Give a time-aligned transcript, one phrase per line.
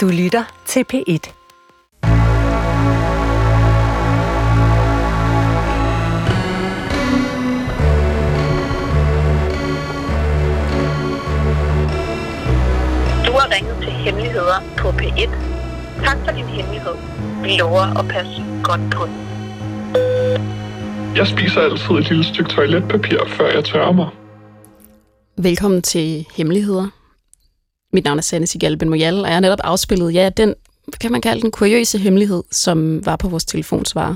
[0.00, 1.32] Du lytter til P1.
[13.26, 15.30] Du har ringet til Hemmeligheder på P1.
[16.04, 16.94] Tak for din hemmelighed.
[17.42, 19.16] Vi lover at passe godt på den.
[21.16, 24.08] Jeg spiser altid et lille stykke toiletpapir, før jeg tørrer mig.
[25.36, 26.99] Velkommen til Hemmeligheder.
[27.92, 30.54] Mit navn er Sanne Sigal Ben Moyal, og jeg har netop afspillet, ja, den,
[31.00, 34.14] kan man kalde den, kuriøse hemmelighed, som var på vores telefonsvarer.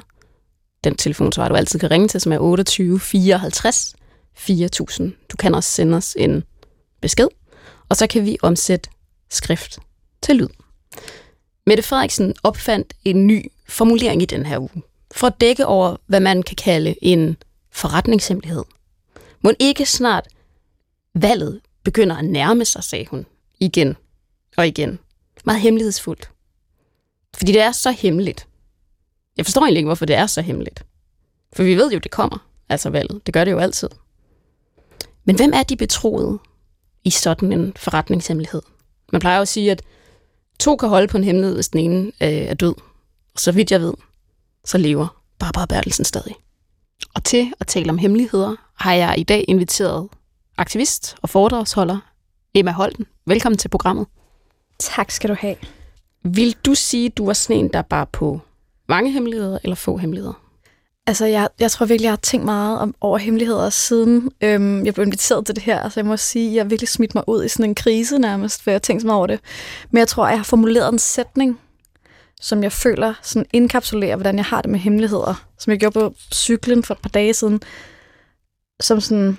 [0.85, 3.95] Den telefonsvarer, du altid kan ringe til, som er 28 54
[4.35, 5.13] 4000.
[5.29, 6.45] Du kan også sende os en
[7.01, 7.29] besked,
[7.89, 8.91] og så kan vi omsætte
[9.31, 9.79] skrift
[10.23, 10.49] til lyd.
[11.67, 14.83] Mette Frederiksen opfandt en ny formulering i den her uge,
[15.15, 17.37] for at dække over, hvad man kan kalde en
[17.73, 18.65] forretningshemmelighed.
[19.41, 20.29] Må ikke snart
[21.15, 23.27] valget begynder at nærme sig, sagde hun
[23.61, 23.97] igen
[24.57, 24.99] og igen.
[25.45, 26.31] Meget hemmelighedsfuldt.
[27.37, 28.49] Fordi det er så hemmeligt.
[29.37, 30.85] Jeg forstår egentlig ikke, hvorfor det er så hemmeligt.
[31.53, 33.27] For vi ved jo, det kommer, altså valget.
[33.27, 33.89] Det gør det jo altid.
[35.25, 36.39] Men hvem er de betroede
[37.05, 38.63] i sådan en forretningshemmelighed?
[39.13, 39.83] Man plejer jo at sige, at
[40.61, 42.75] to kan holde på en hemmelighed, hvis den ene øh, er død.
[43.35, 43.95] Og så vidt jeg ved,
[44.65, 46.35] så lever Barbara Bertelsen stadig.
[47.15, 50.09] Og til at tale om hemmeligheder, har jeg i dag inviteret
[50.57, 52.14] aktivist og foredragsholder
[52.57, 53.07] Emma Holten.
[53.27, 54.07] Velkommen til programmet.
[54.79, 55.57] Tak skal du have.
[56.23, 58.41] Vil du sige, at du var sådan en, der bare på
[58.89, 60.43] mange hemmeligheder eller få hemmeligheder?
[61.07, 64.95] Altså, jeg, jeg tror virkelig, jeg har tænkt meget om, over hemmeligheder siden øhm, jeg
[64.95, 65.81] blev inviteret til det her.
[65.81, 68.19] Altså, jeg må sige, at jeg har virkelig smidt mig ud i sådan en krise
[68.19, 69.41] nærmest, for jeg har tænkt så meget over det.
[69.91, 71.61] Men jeg tror, jeg har formuleret en sætning,
[72.41, 75.45] som jeg føler sådan indkapsulerer, hvordan jeg har det med hemmeligheder.
[75.59, 77.63] Som jeg gjorde på cyklen for et par dage siden.
[78.81, 79.39] Som sådan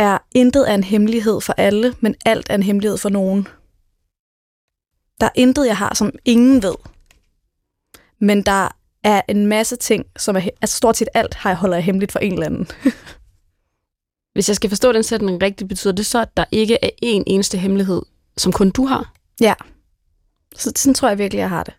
[0.00, 3.48] er, intet er en hemmelighed for alle, men alt er en hemmelighed for nogen.
[5.20, 6.74] Der er intet, jeg har, som ingen ved.
[8.20, 8.68] Men der
[9.04, 12.12] er en masse ting, som er, altså stort set alt har jeg holder jeg hemmeligt
[12.12, 12.68] for en eller anden.
[14.34, 17.22] Hvis jeg skal forstå den sætning rigtigt, betyder det så, at der ikke er én
[17.26, 18.02] eneste hemmelighed,
[18.36, 19.12] som kun du har?
[19.40, 19.54] Ja.
[20.56, 21.74] Så sådan tror jeg virkelig, jeg har det.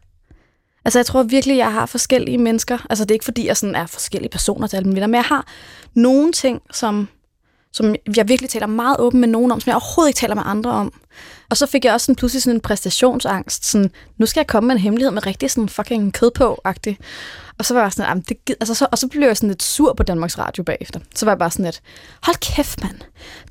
[0.85, 2.85] Altså, jeg tror virkelig, jeg har forskellige mennesker.
[2.89, 5.15] Altså, det er ikke fordi, jeg sådan er forskellige personer til alle mine venner, men
[5.15, 5.47] jeg har
[5.93, 7.07] nogle ting, som
[7.73, 10.43] som jeg virkelig taler meget åben med nogen om, som jeg overhovedet ikke taler med
[10.45, 10.93] andre om.
[11.49, 13.65] Og så fik jeg også sådan pludselig sådan en præstationsangst.
[13.65, 16.95] Sådan, nu skal jeg komme med en hemmelighed med rigtig sådan fucking kød på -agtig.
[17.57, 19.93] Og så var jeg sådan, det, altså så, og så blev jeg sådan lidt sur
[19.93, 20.99] på Danmarks Radio bagefter.
[21.15, 21.81] Så var jeg bare sådan lidt,
[22.23, 22.99] hold kæft mand,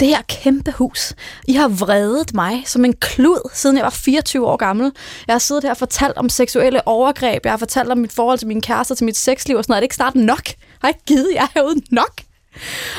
[0.00, 1.14] det her kæmpe hus.
[1.48, 4.92] I har vredet mig som en klud, siden jeg var 24 år gammel.
[5.26, 7.44] Jeg har siddet her og fortalt om seksuelle overgreb.
[7.44, 9.78] Jeg har fortalt om mit forhold til min kæreste, til mit sexliv og sådan noget.
[9.78, 10.48] Er det ikke snart nok?
[10.80, 12.20] Har jeg ikke givet jer herude nok?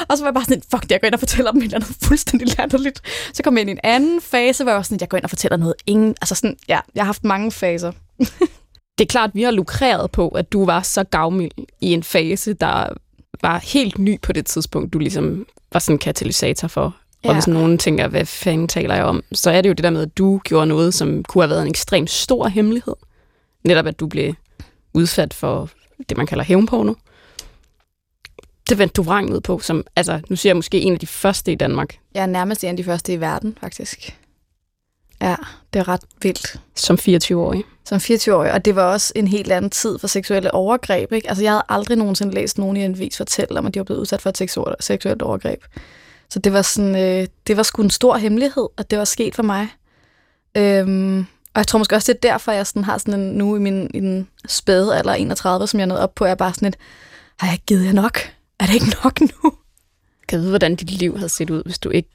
[0.10, 1.64] Og så var jeg bare sådan, fuck det, jeg går ind og fortæller dem et
[1.64, 3.02] eller andet fuldstændig latterligt.
[3.34, 5.24] Så kom jeg ind i en anden fase, hvor jeg var sådan, jeg går ind
[5.24, 6.16] og fortæller noget ingen...
[6.22, 7.92] Altså sådan, ja, jeg har haft mange faser.
[8.98, 11.52] det er klart, at vi har lukreret på, at du var så gavmild
[11.82, 12.88] i en fase, der
[13.42, 16.96] var helt ny på det tidspunkt, du ligesom var sådan en katalysator for.
[17.24, 17.30] Ja.
[17.30, 19.90] Og hvis nogen tænker, hvad fanden taler jeg om, så er det jo det der
[19.90, 22.96] med, at du gjorde noget, som kunne have været en ekstremt stor hemmelighed.
[23.64, 24.34] Netop, at du blev
[24.94, 25.70] udsat for
[26.10, 26.94] det, man kalder hævnporno
[28.72, 31.08] det vendte du vrang ud på, som, altså, nu siger jeg måske en af de
[31.08, 31.98] første i Danmark.
[32.14, 34.18] Jeg er nærmest en af de første i verden, faktisk.
[35.22, 35.36] Ja,
[35.74, 36.60] det er ret vildt.
[36.76, 37.64] Som 24-årig?
[37.86, 41.12] Som 24-årig, og det var også en helt anden tid for seksuelle overgreb.
[41.12, 41.30] Ikke?
[41.30, 43.84] Altså, jeg havde aldrig nogensinde læst nogen i en vis fortælle om, at de var
[43.84, 44.38] blevet udsat for et
[44.80, 45.64] seksuelt overgreb.
[46.30, 49.36] Så det var sådan, øh, det var sgu en stor hemmelighed, at det var sket
[49.36, 49.68] for mig.
[50.58, 51.20] Øhm,
[51.54, 53.60] og jeg tror måske også, det er derfor, jeg sådan har sådan en, nu i
[53.60, 56.78] min i den spæde alder 31, som jeg nåede op på, er bare sådan et,
[57.40, 58.20] har jeg givet jer nok?
[58.62, 59.54] Er det ikke nok nu?
[60.28, 62.10] Kan du vide, hvordan dit liv havde set ud, hvis du ikke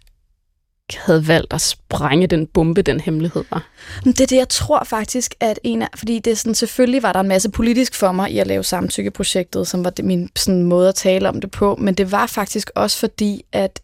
[0.94, 3.68] havde valgt at sprænge den bombe, den hemmelighed var?
[4.04, 5.88] Det er det, jeg tror faktisk, at en af...
[5.96, 8.64] Fordi det er sådan, selvfølgelig var der en masse politisk for mig i at lave
[8.64, 12.26] samtykkeprojektet, som var det, min sådan, måde at tale om det på, men det var
[12.26, 13.80] faktisk også fordi, at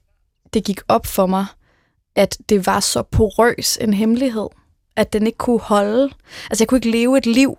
[0.54, 1.46] det gik op for mig,
[2.16, 4.48] at det var så porøs en hemmelighed,
[4.96, 6.10] at den ikke kunne holde.
[6.50, 7.56] Altså, jeg kunne ikke leve et liv,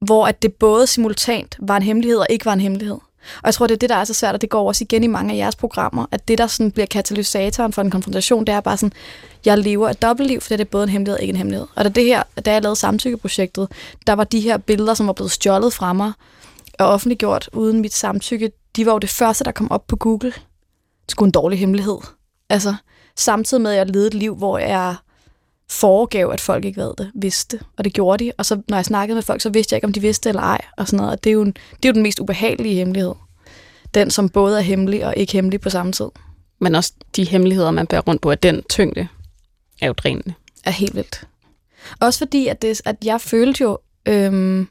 [0.00, 2.98] hvor at det både simultant var en hemmelighed og ikke var en hemmelighed.
[3.36, 5.04] Og jeg tror, det er det, der er så svært, og det går også igen
[5.04, 8.54] i mange af jeres programmer, at det, der sådan bliver katalysatoren for en konfrontation, det
[8.54, 8.92] er bare sådan,
[9.44, 11.66] jeg lever et dobbeltliv, for det er både en hemmelighed og ikke en hemmelighed.
[11.74, 13.68] Og da, det her, da jeg lavede samtykkeprojektet,
[14.06, 16.12] der var de her billeder, som var blevet stjålet fra mig
[16.78, 20.32] og offentliggjort uden mit samtykke, de var jo det første, der kom op på Google.
[21.02, 21.98] Det skulle en dårlig hemmelighed.
[22.50, 22.74] Altså,
[23.16, 24.96] samtidig med, at jeg levede et liv, hvor jeg
[25.70, 27.60] foregav, at folk ikke ved det, vidste.
[27.76, 28.32] Og det gjorde de.
[28.38, 30.42] Og så når jeg snakkede med folk, så vidste jeg ikke, om de vidste eller
[30.42, 30.60] ej.
[30.76, 31.12] Og sådan noget.
[31.12, 33.14] Og det er jo, en, det er jo den mest ubehagelige hemmelighed.
[33.94, 36.08] Den, som både er hemmelig og ikke hemmelig på samme tid.
[36.60, 39.08] Men også de hemmeligheder, man bærer rundt på, at den tyngde
[39.80, 40.34] er jo drænende.
[40.64, 41.26] Er helt vildt.
[42.00, 44.68] Også fordi, at, det, at jeg følte jo øhm,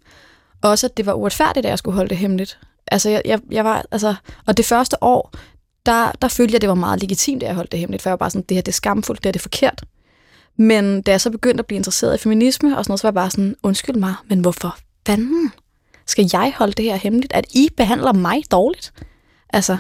[0.62, 2.60] også, at det var uretfærdigt, at jeg skulle holde det hemmeligt.
[2.88, 4.16] Altså, jeg, jeg, jeg var, altså,
[4.46, 5.32] og det første år,
[5.86, 8.10] der, der følte jeg, at det var meget legitimt, at jeg holdt det hemmeligt, for
[8.10, 9.84] jeg var bare sådan, det her det er skamfuldt, det her det er forkert.
[10.57, 13.09] Men da jeg så begyndte at blive interesseret i feminisme og sådan noget, så var
[13.09, 14.77] jeg bare sådan, undskyld mig, men hvorfor
[15.07, 15.51] fanden
[16.06, 17.33] skal jeg holde det her hemmeligt?
[17.33, 18.94] At I behandler mig dårligt?
[19.50, 19.77] Altså,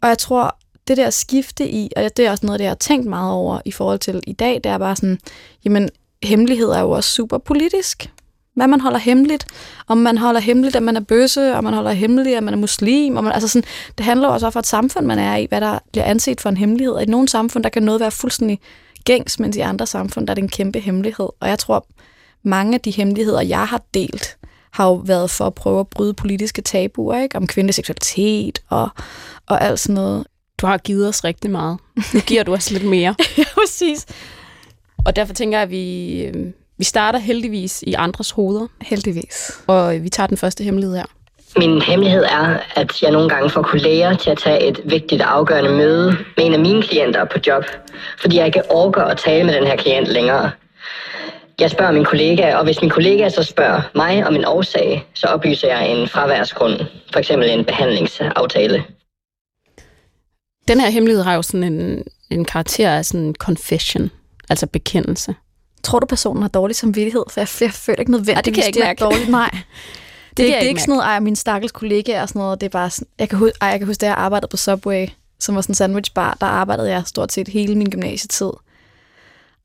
[0.00, 0.56] og jeg tror,
[0.88, 3.60] det der skifte i, og det er også noget, det jeg har tænkt meget over
[3.64, 5.18] i forhold til i dag, det er bare sådan,
[5.64, 5.88] jamen,
[6.22, 8.10] hemmelighed er jo også super politisk.
[8.54, 9.46] Hvad man holder hemmeligt.
[9.86, 12.58] Om man holder hemmeligt, at man er bøsse, om man holder hemmeligt, at man er
[12.58, 13.16] muslim.
[13.16, 13.68] Om man, altså sådan,
[13.98, 16.48] det handler også om, for et samfund, man er i, hvad der bliver anset for
[16.48, 16.94] en hemmelighed.
[16.94, 18.60] Og i nogle samfund, der kan noget være fuldstændig
[19.04, 21.28] gængs, mens i andre samfund, der er det en kæmpe hemmelighed.
[21.40, 21.86] Og jeg tror,
[22.42, 24.36] mange af de hemmeligheder, jeg har delt,
[24.70, 27.36] har jo været for at prøve at bryde politiske tabuer, ikke?
[27.36, 28.88] Om kvindelig seksualitet og,
[29.46, 30.26] og alt sådan noget.
[30.58, 31.78] Du har givet os rigtig meget.
[32.14, 33.14] Nu giver du os lidt mere.
[33.38, 34.06] ja, præcis.
[35.04, 36.46] Og derfor tænker jeg, at vi, øh,
[36.78, 38.66] vi starter heldigvis i andres hoveder.
[38.82, 39.50] Heldigvis.
[39.66, 41.06] Og vi tager den første hemmelighed her.
[41.56, 45.36] Min hemmelighed er, at jeg nogle gange får kolleger til at tage et vigtigt og
[45.36, 47.64] afgørende møde med en af mine klienter på job,
[48.20, 50.50] fordi jeg ikke orker at tale med den her klient længere.
[51.60, 55.26] Jeg spørger min kollega, og hvis min kollega så spørger mig om en årsag, så
[55.26, 56.80] oplyser jeg en fraværsgrund,
[57.12, 58.84] for eksempel en behandlingsaftale.
[60.68, 64.10] Den her hemmelighed har jo sådan en, en karakter af sådan en confession,
[64.50, 65.34] altså bekendelse.
[65.82, 67.24] Tror du, personen har dårlig samvittighed?
[67.30, 69.04] For jeg, jeg føler ikke nødvendigvis, Ej, det kan jeg ikke mærke.
[69.04, 69.28] dårligt.
[69.28, 69.50] Nej.
[70.30, 72.40] Det, det, er, det er ikke ikke sådan noget, ej, min stakkels kollega og sådan
[72.40, 72.60] noget.
[72.60, 74.56] Det er bare sådan, jeg kan, huske, ej, jeg kan huske, da jeg arbejdede på
[74.56, 75.06] Subway,
[75.38, 78.50] som var sådan en sandwichbar, der arbejdede jeg stort set hele min gymnasietid.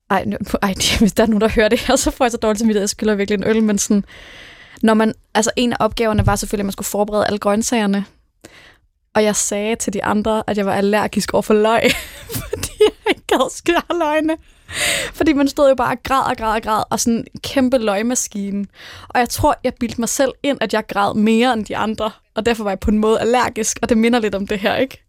[0.09, 2.37] Ej, nu, ej, hvis der er nogen, der hører det her, så får jeg så
[2.37, 4.05] dårligt samvittighed, jeg skylder virkelig en øl, men sådan,
[4.81, 8.05] når man, altså en af opgaverne var selvfølgelig, at man skulle forberede alle grøntsagerne.
[9.13, 11.81] Og jeg sagde til de andre, at jeg var allergisk over for løg,
[12.39, 14.37] fordi jeg ikke gad skære løgne.
[15.17, 17.77] Fordi man stod jo bare og græd og græd og græd, og sådan en kæmpe
[17.77, 18.65] løgmaskine.
[19.09, 22.11] Og jeg tror, jeg bildte mig selv ind, at jeg græd mere end de andre,
[22.35, 24.75] og derfor var jeg på en måde allergisk, og det minder lidt om det her,
[24.75, 25.03] ikke?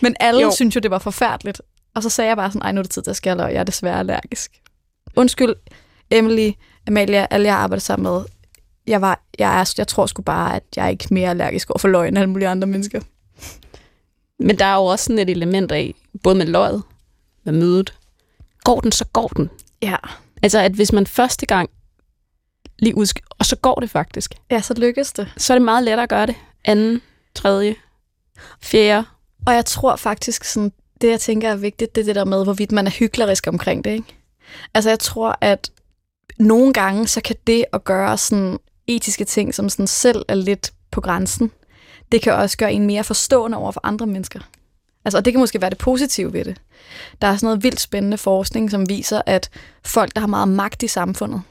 [0.00, 0.50] Men alle jo.
[0.50, 1.62] Synes jo, det var forfærdeligt.
[1.94, 3.52] Og så sagde jeg bare sådan, ej, nu er det tid til at skære løg,
[3.52, 4.52] jeg er desværre allergisk.
[5.16, 5.54] Undskyld,
[6.10, 6.50] Emily,
[6.88, 8.24] Amalia, alle jeg arbejder sammen med.
[8.86, 11.78] Jeg, var, jeg, er, jeg tror sgu bare, at jeg er ikke mere allergisk over
[11.78, 13.00] for løg end alle mulige andre mennesker.
[14.38, 16.82] Men der er jo også sådan et element af, både med løjet,
[17.44, 17.94] med mødet.
[18.64, 19.50] Går den, så går den.
[19.82, 19.96] Ja.
[20.42, 21.70] Altså, at hvis man første gang
[22.78, 23.20] lige udsk...
[23.38, 25.32] og så går det faktisk, Ja, så lykkes det.
[25.36, 26.34] så er det meget lettere at gøre det.
[26.64, 27.02] Anden,
[27.34, 27.74] tredje,
[28.60, 29.06] fjerde.
[29.46, 32.44] Og jeg tror faktisk, sådan, det jeg tænker er vigtigt, det er det der med,
[32.44, 33.90] hvorvidt man er hyklerisk omkring det.
[33.90, 34.16] Ikke?
[34.74, 35.70] Altså jeg tror, at
[36.38, 40.72] nogle gange, så kan det at gøre sådan etiske ting, som sådan selv er lidt
[40.90, 41.50] på grænsen,
[42.12, 44.40] det kan også gøre en mere forstående over for andre mennesker.
[45.04, 46.60] Altså, og det kan måske være det positive ved det.
[47.22, 49.50] Der er sådan noget vildt spændende forskning, som viser, at
[49.84, 51.42] folk, der har meget magt i samfundet,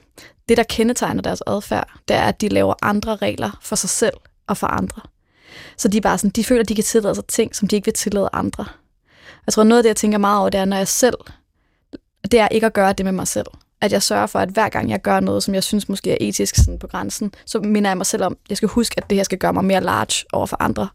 [0.50, 4.13] det, der kendetegner deres adfærd, det er, at de laver andre regler for sig selv
[4.48, 5.01] og for andre.
[5.77, 7.75] Så de, er bare sådan, de føler, at de kan tillade sig ting, som de
[7.75, 8.65] ikke vil tillade andre.
[9.45, 11.15] Jeg tror, noget af det, jeg tænker meget over, det er, når jeg selv,
[12.31, 13.45] det er ikke at gøre det med mig selv.
[13.81, 16.18] At jeg sørger for, at hver gang jeg gør noget, som jeg synes måske er
[16.19, 19.09] etisk sådan på grænsen, så minder jeg mig selv om, at jeg skal huske, at
[19.09, 20.88] det her skal gøre mig mere large over for andre.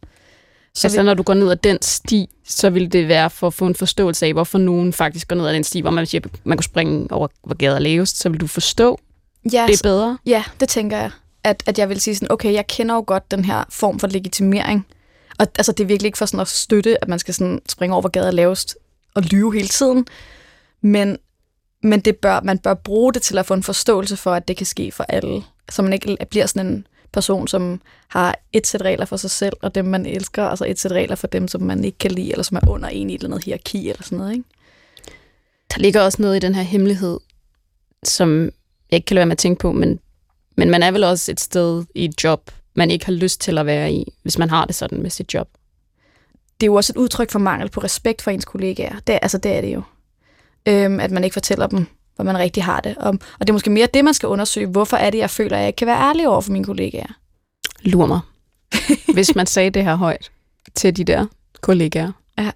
[0.76, 3.54] Så altså, når du går ned ad den sti, så vil det være for at
[3.54, 6.20] få en forståelse af, hvorfor nogen faktisk går ned ad den sti, hvor man siger,
[6.44, 9.00] man kunne springe over, hvor gader er lavest, så vil du forstå
[9.52, 10.18] ja, det bedre.
[10.26, 11.10] Ja, det tænker jeg.
[11.44, 14.06] At, at jeg vil sige sådan, okay, jeg kender jo godt den her form for
[14.06, 14.86] legitimering.
[15.38, 17.94] Og altså, det er virkelig ikke for sådan at støtte, at man skal sådan springe
[17.94, 18.76] over, hvor gader er lavest
[19.14, 20.06] og lyve hele tiden.
[20.80, 21.18] Men,
[21.82, 24.56] men det bør, man bør bruge det til at få en forståelse for, at det
[24.56, 25.42] kan ske for alle.
[25.70, 29.56] Så man ikke bliver sådan en person, som har et sæt regler for sig selv,
[29.62, 32.10] og dem, man elsker, og så et sæt regler for dem, som man ikke kan
[32.10, 34.44] lide, eller som er under en i et eller andet hierarki, eller sådan noget, ikke?
[35.74, 37.20] Der ligger også noget i den her hemmelighed,
[38.04, 38.42] som
[38.90, 40.00] jeg ikke kan lade være med at tænke på, men,
[40.56, 43.58] men man er vel også et sted i et job, man ikke har lyst til
[43.58, 45.48] at være i, hvis man har det sådan med sit job.
[46.60, 48.96] Det er jo også et udtryk for mangel på respekt for ens kollegaer.
[49.06, 49.82] Det, altså, det er det jo.
[50.66, 51.86] Øhm, at man ikke fortæller dem,
[52.16, 52.96] hvor man rigtig har det.
[52.96, 54.66] Og, og det er måske mere det, man skal undersøge.
[54.66, 57.12] Hvorfor er det, jeg føler, at jeg ikke kan være ærlig over for mine kollegaer?
[57.82, 58.20] Lur mig.
[59.14, 60.30] Hvis man sagde det her højt
[60.74, 61.26] til de der
[61.60, 62.50] kollegaer, Ja.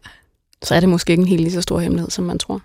[0.62, 2.62] så er det måske ikke en helt lige så stor hemmelighed, som man tror.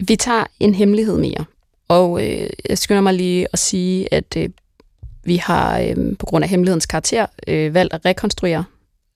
[0.00, 1.44] Vi tager en hemmelighed mere,
[1.88, 4.48] og øh, jeg skynder mig lige at sige, at øh,
[5.24, 8.64] vi har øh, på grund af hemmelighedens karakter øh, valgt at rekonstruere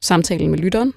[0.03, 0.95] samtalen med lytteren,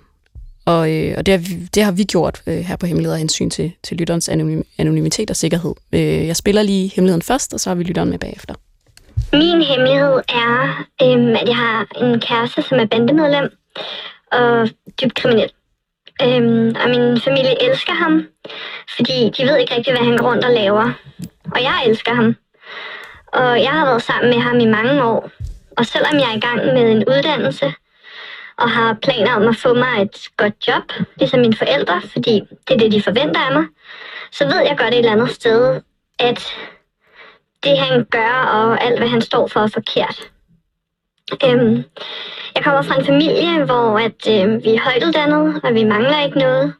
[0.65, 3.19] og, øh, og det, har vi, det har vi gjort øh, her på Hemmeligheder af
[3.19, 5.73] hensyn til, til lytterens anonym, anonymitet og sikkerhed.
[5.93, 8.53] Øh, jeg spiller lige hemmeligheden først, og så har vi lytteren med bagefter.
[9.33, 13.49] Min hemmelighed er, øh, at jeg har en kæreste, som er bandemedlem
[14.31, 14.69] og
[15.01, 15.51] dybt kriminel.
[16.21, 18.27] Øhm, og min familie elsker ham,
[18.95, 20.91] fordi de ved ikke rigtig, hvad han går rundt og laver.
[21.55, 22.35] Og jeg elsker ham.
[23.27, 25.29] Og jeg har været sammen med ham i mange år.
[25.77, 27.73] Og selvom jeg er i gang med en uddannelse,
[28.59, 30.83] og har planer om at få mig et godt job,
[31.15, 33.65] ligesom mine forældre, fordi det er det, de forventer af mig,
[34.31, 35.81] så ved jeg godt et eller andet sted,
[36.19, 36.53] at
[37.63, 40.31] det han gør og alt, hvad han står for, er forkert.
[41.45, 41.83] Øhm,
[42.55, 46.39] jeg kommer fra en familie, hvor at, øhm, vi er højtuddannede, og vi mangler ikke
[46.39, 46.73] noget.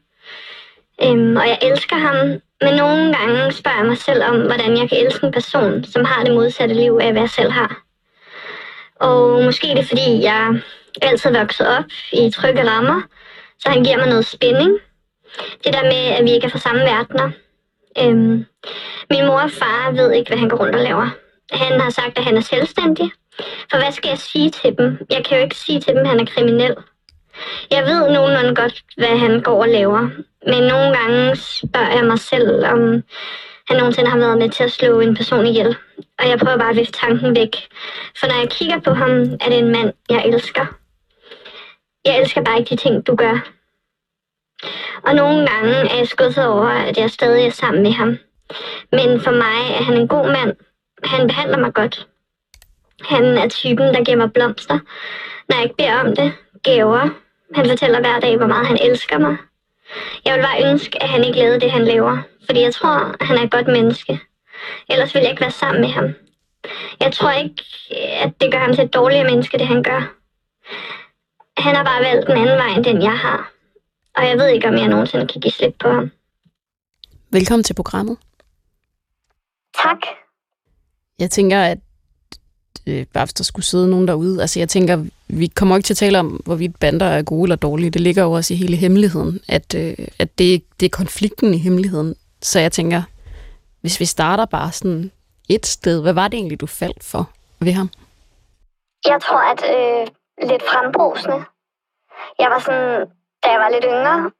[1.04, 2.16] Øhm, og jeg elsker ham,
[2.62, 6.04] men nogle gange spørger jeg mig selv om, hvordan jeg kan elske en person, som
[6.04, 7.82] har det modsatte liv af, hvad jeg selv har.
[9.00, 10.60] Og måske er det, fordi jeg
[11.02, 13.02] altid vokset op i trygge rammer,
[13.58, 14.78] så han giver mig noget spænding.
[15.64, 17.30] Det der med, at vi ikke er fra samme verdener.
[17.98, 18.44] Øhm,
[19.10, 21.10] min mor og far ved ikke, hvad han går rundt og laver.
[21.52, 23.10] Han har sagt, at han er selvstændig.
[23.70, 24.98] For hvad skal jeg sige til dem?
[25.10, 26.74] Jeg kan jo ikke sige til dem, at han er kriminel.
[27.70, 30.10] Jeg ved nogenlunde godt, hvad han går og laver.
[30.46, 33.02] Men nogle gange spørger jeg mig selv, om
[33.70, 35.76] han nogensinde har været med til at slå en person ihjel.
[36.18, 37.56] Og jeg prøver bare at vifte tanken væk.
[38.20, 40.66] For når jeg kigger på ham, er det en mand, jeg elsker.
[42.04, 43.36] Jeg elsker bare ikke de ting, du gør.
[45.02, 48.18] Og nogle gange er jeg skuffet over, at jeg stadig er sammen med ham.
[48.92, 50.56] Men for mig er han en god mand.
[51.04, 52.06] Han behandler mig godt.
[53.00, 54.78] Han er typen, der giver mig blomster,
[55.48, 56.32] når jeg ikke beder om det.
[56.62, 57.08] Gaver.
[57.54, 59.36] Han fortæller hver dag, hvor meget han elsker mig.
[60.24, 62.18] Jeg vil bare ønske, at han ikke lavede det, han laver.
[62.46, 64.20] Fordi jeg tror, at han er et godt menneske.
[64.88, 66.14] Ellers vil jeg ikke være sammen med ham.
[67.00, 67.64] Jeg tror ikke,
[68.24, 70.14] at det gør ham til et dårligere menneske, det han gør.
[71.56, 73.52] Han har bare valgt den anden vej, end den jeg har.
[74.16, 76.10] Og jeg ved ikke, om jeg nogensinde kan give slip på ham.
[77.32, 78.18] Velkommen til programmet.
[79.82, 79.98] Tak.
[81.18, 81.78] Jeg tænker, at
[82.86, 85.94] øh, bare hvis der skulle sidde nogen derude, altså jeg tænker, vi kommer ikke til
[85.94, 87.90] at tale om, hvorvidt bander er gode eller dårlige.
[87.90, 91.58] Det ligger jo også i hele hemmeligheden, at, øh, at det, det er konflikten i
[91.58, 92.14] hemmeligheden.
[92.42, 93.02] Så jeg tænker,
[93.80, 95.10] hvis vi starter bare sådan
[95.48, 97.90] et sted, hvad var det egentlig, du faldt for ved ham?
[99.06, 100.06] Jeg tror, at øh,
[100.50, 101.44] lidt frembrusende.
[102.38, 103.06] Jeg var sådan,
[103.42, 104.30] da jeg var lidt yngre,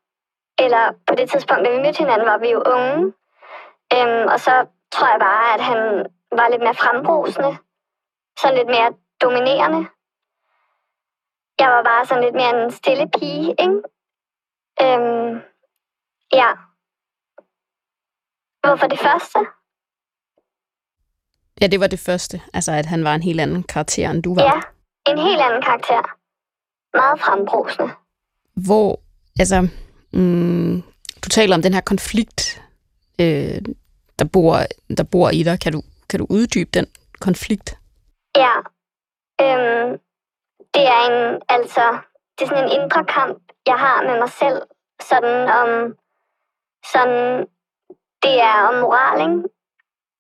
[0.65, 3.13] eller på det tidspunkt, da vi mødte hinanden, var vi jo unge.
[3.95, 4.55] Øhm, og så
[4.95, 5.81] tror jeg bare, at han
[6.39, 7.53] var lidt mere frembrusende.
[8.41, 8.91] Sådan lidt mere
[9.23, 9.89] dominerende.
[11.61, 13.79] Jeg var bare sådan lidt mere en stille pige, ikke?
[14.83, 15.31] Øhm,
[16.33, 16.51] ja.
[18.63, 19.39] Hvorfor det første?
[21.61, 22.43] Ja, det var det første.
[22.55, 24.43] Altså, at han var en helt anden karakter, end du var.
[24.43, 24.61] Ja,
[25.13, 26.03] en helt anden karakter.
[26.97, 27.93] Meget frembrusende.
[28.55, 29.01] Hvor,
[29.39, 29.69] altså,
[30.13, 30.83] mm,
[31.25, 32.63] du taler om den her konflikt,
[33.21, 33.63] øh,
[34.19, 34.59] der, bor,
[34.97, 35.61] der bor i dig.
[35.61, 36.87] Kan du, kan du uddybe den
[37.21, 37.80] konflikt?
[38.37, 38.55] Ja.
[39.41, 40.01] Øhm,
[40.75, 41.99] det er en, altså,
[42.39, 44.63] det er sådan en indre kamp, jeg har med mig selv.
[45.01, 45.97] Sådan om,
[46.93, 47.47] sådan,
[48.23, 49.49] det er om moral, ikke?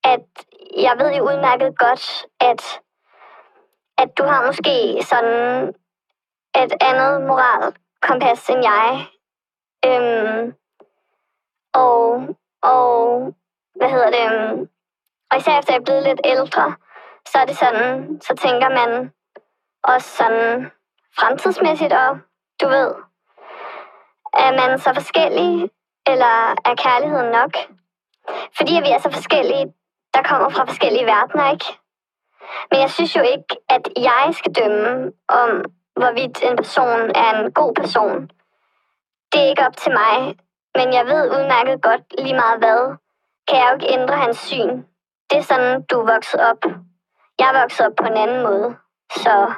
[0.04, 0.26] At
[0.76, 2.80] jeg ved jo udmærket godt, at,
[3.98, 5.68] at du har måske sådan
[6.56, 9.06] et andet moralkompas end jeg.
[9.84, 10.54] Øhm,
[11.74, 12.28] og,
[12.62, 13.34] og,
[13.74, 14.68] hvad hedder det, øhm,
[15.30, 16.74] og især efter jeg er blevet lidt ældre,
[17.32, 19.12] så er det sådan, så tænker man
[19.82, 20.70] også sådan
[21.18, 22.18] fremtidsmæssigt, og
[22.62, 22.94] du ved,
[24.32, 25.70] er man så forskellig,
[26.06, 26.34] eller
[26.64, 27.52] er kærligheden nok?
[28.56, 29.74] Fordi vi er så forskellige,
[30.14, 31.66] der kommer fra forskellige verdener, ikke?
[32.70, 35.64] Men jeg synes jo ikke, at jeg skal dømme om,
[35.96, 38.30] hvorvidt en person er en god person.
[39.32, 40.36] Det er ikke op til mig,
[40.74, 42.96] men jeg ved udmærket godt lige meget hvad,
[43.48, 44.76] kan jeg jo ikke ændre hans syn.
[45.30, 46.89] Det er sådan, du er vokset op.
[47.40, 48.68] Jeg vokset op på en anden måde.
[49.24, 49.52] Så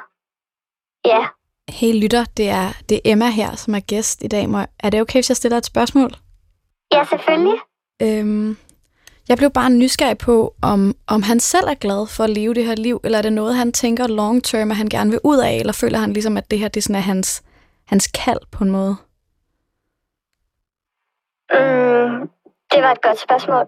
[1.05, 1.21] ja.
[1.69, 4.49] Hey lytter, det er, det er Emma her, som er gæst i dag.
[4.49, 6.09] Må- Er det okay, hvis jeg stiller et spørgsmål?
[6.93, 7.57] Ja, selvfølgelig.
[8.01, 8.57] Øhm,
[9.29, 12.65] jeg blev bare nysgerrig på, om, om han selv er glad for at leve det
[12.65, 15.37] her liv, eller er det noget, han tænker long term, at han gerne vil ud
[15.37, 17.43] af, eller føler han ligesom, at det her det sådan er hans,
[17.85, 18.95] hans kald på en måde?
[21.51, 22.29] Mm,
[22.71, 23.67] det var et godt spørgsmål.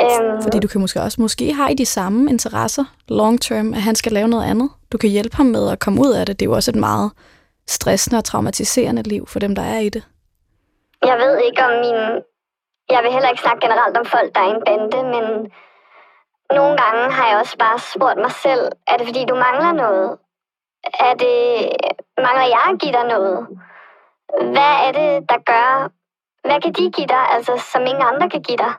[0.00, 3.82] Øhm, Fordi du kan måske også, måske har I de samme interesser long term, at
[3.82, 4.70] han skal lave noget andet.
[4.92, 6.40] Du kan hjælpe ham med at komme ud af det.
[6.40, 7.10] Det er jo også et meget
[7.68, 10.02] stressende og traumatiserende liv for dem, der er i det.
[11.04, 11.98] Jeg ved ikke om min...
[12.90, 15.24] Jeg vil heller ikke snakke generelt om folk, der er i en bande, men
[16.58, 20.18] nogle gange har jeg også bare spurgt mig selv, er det fordi, du mangler noget?
[21.06, 21.36] Er det...
[22.26, 23.38] Mangler jeg at give dig noget?
[24.54, 25.90] Hvad er det, der gør...
[26.48, 28.72] Hvad kan de give dig, altså, som ingen andre kan give dig?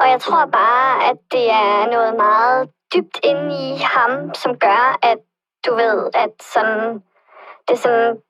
[0.00, 4.98] Og jeg tror bare, at det er noget meget dybt inde i ham, som gør,
[5.02, 5.18] at
[5.66, 7.02] du ved, at sådan,
[7.68, 8.22] det sådan,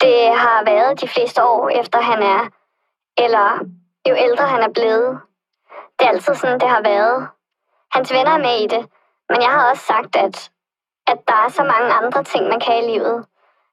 [0.00, 2.48] det har været de fleste år, efter han er,
[3.18, 3.58] eller
[4.08, 5.20] jo ældre han er blevet.
[5.98, 7.28] Det er altid sådan, det har været.
[7.92, 8.90] hans venner er med i det.
[9.28, 10.50] Men jeg har også sagt, at,
[11.06, 13.26] at der er så mange andre ting, man kan i livet.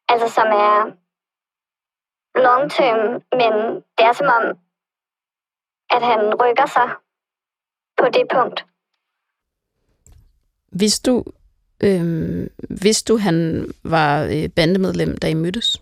[0.09, 0.91] Altså som er
[2.35, 3.53] long term, men
[3.97, 4.57] det er som om,
[5.89, 6.89] at han rykker sig
[7.98, 8.65] på det punkt.
[10.72, 11.24] Hvis du,
[11.84, 12.48] øh,
[12.81, 15.81] hvis du han var øh, bandemedlem, da I mødtes?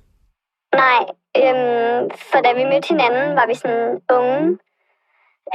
[0.74, 1.04] Nej,
[1.38, 4.58] øhm, for da vi mødte hinanden, var vi sådan unge.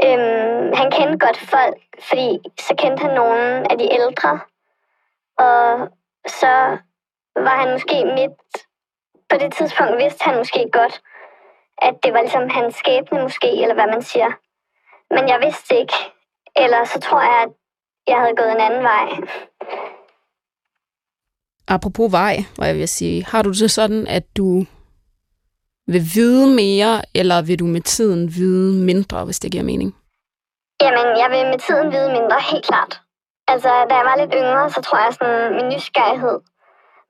[0.05, 1.79] Øhm, han kendte godt folk,
[2.09, 4.41] fordi så kendte han nogle af de ældre.
[5.39, 5.89] Og
[6.27, 6.53] så
[7.37, 8.67] var han måske midt...
[9.31, 11.03] På det tidspunkt vidste han måske godt,
[11.79, 14.31] at det var ligesom hans skæbne måske, eller hvad man siger.
[15.15, 15.95] Men jeg vidste ikke.
[16.57, 17.49] Eller så tror jeg, at
[18.07, 19.07] jeg havde gået en anden vej.
[21.69, 24.65] Apropos vej, hvad jeg vil sige, har du det sådan, at du
[25.87, 29.97] vil vide mere, eller vil du med tiden vide mindre, hvis det giver mening?
[30.83, 33.01] Jamen, jeg vil med tiden vide mindre, helt klart.
[33.49, 36.39] Altså, da jeg var lidt yngre, så tror jeg sådan min nysgerrighed.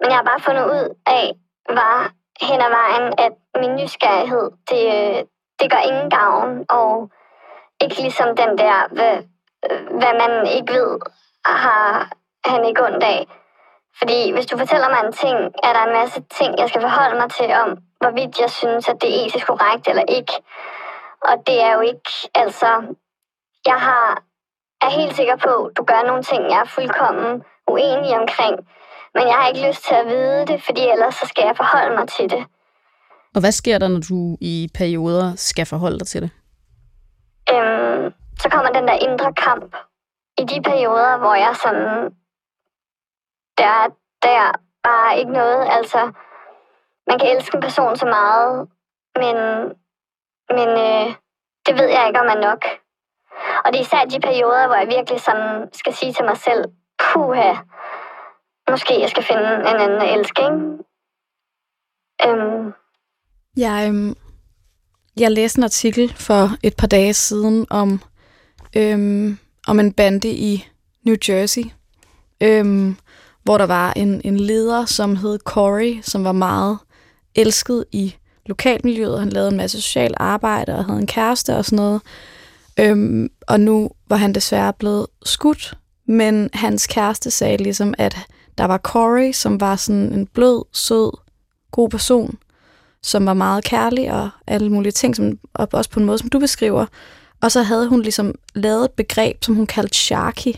[0.01, 1.25] Men jeg har bare fundet ud af,
[1.69, 5.25] var hen ad vejen, at min nysgerrighed, det, øh,
[5.61, 6.65] det gør ingen gavn.
[6.69, 7.11] Og
[7.83, 9.17] ikke ligesom den der, hvad,
[9.71, 10.99] øh, hvad man ikke ved,
[11.45, 12.09] har
[12.45, 13.27] han ikke ondt af.
[13.99, 17.17] Fordi hvis du fortæller mig en ting, er der en masse ting, jeg skal forholde
[17.21, 20.33] mig til om, hvorvidt jeg synes, at det er etisk korrekt eller ikke.
[21.23, 22.95] Og det er jo ikke, altså,
[23.67, 24.23] jeg har,
[24.81, 28.57] er helt sikker på, at du gør nogle ting, jeg er fuldkommen uenig omkring.
[29.15, 31.97] Men jeg har ikke lyst til at vide det, fordi ellers så skal jeg forholde
[31.97, 32.45] mig til det.
[33.35, 36.31] Og hvad sker der, når du i perioder skal forholde dig til det?
[37.53, 39.77] Øhm, så kommer den der indre kamp.
[40.39, 42.11] I de perioder, hvor jeg sådan...
[43.59, 43.89] Der,
[44.23, 44.53] der er
[44.83, 46.13] bare ikke noget, altså
[47.07, 48.69] man kan elske en person så meget,
[49.17, 49.37] men,
[50.57, 51.15] men øh,
[51.67, 52.63] det ved jeg ikke, om er nok.
[53.65, 56.65] Og det er især de perioder, hvor jeg virkelig sådan skal sige til mig selv,
[56.99, 57.53] puha,
[58.71, 60.83] måske jeg skal finde en anden at elske, ikke?
[62.27, 62.73] Øhm.
[63.57, 64.17] Jeg, øhm,
[65.17, 68.01] jeg læste en artikel for et par dage siden om,
[68.77, 70.67] øhm, om en bande i
[71.05, 71.63] New Jersey,
[72.41, 72.97] øhm,
[73.43, 76.79] hvor der var en, en leder, som hed Corey, som var meget
[77.35, 78.15] elsket i
[78.47, 79.19] lokalmiljøet.
[79.19, 82.03] Han lavede en masse social arbejde og havde en kæreste og sådan noget.
[82.81, 85.75] Øhm, og nu var han desværre blevet skudt,
[86.07, 88.19] men hans kæreste sagde ligesom, at
[88.59, 91.13] der var Corey, som var sådan en blød, sød,
[91.71, 92.39] god person,
[93.03, 96.29] som var meget kærlig og alle mulige ting, som, og også på en måde, som
[96.29, 96.87] du beskriver.
[97.41, 100.55] Og så havde hun ligesom lavet et begreb, som hun kaldte Sharky,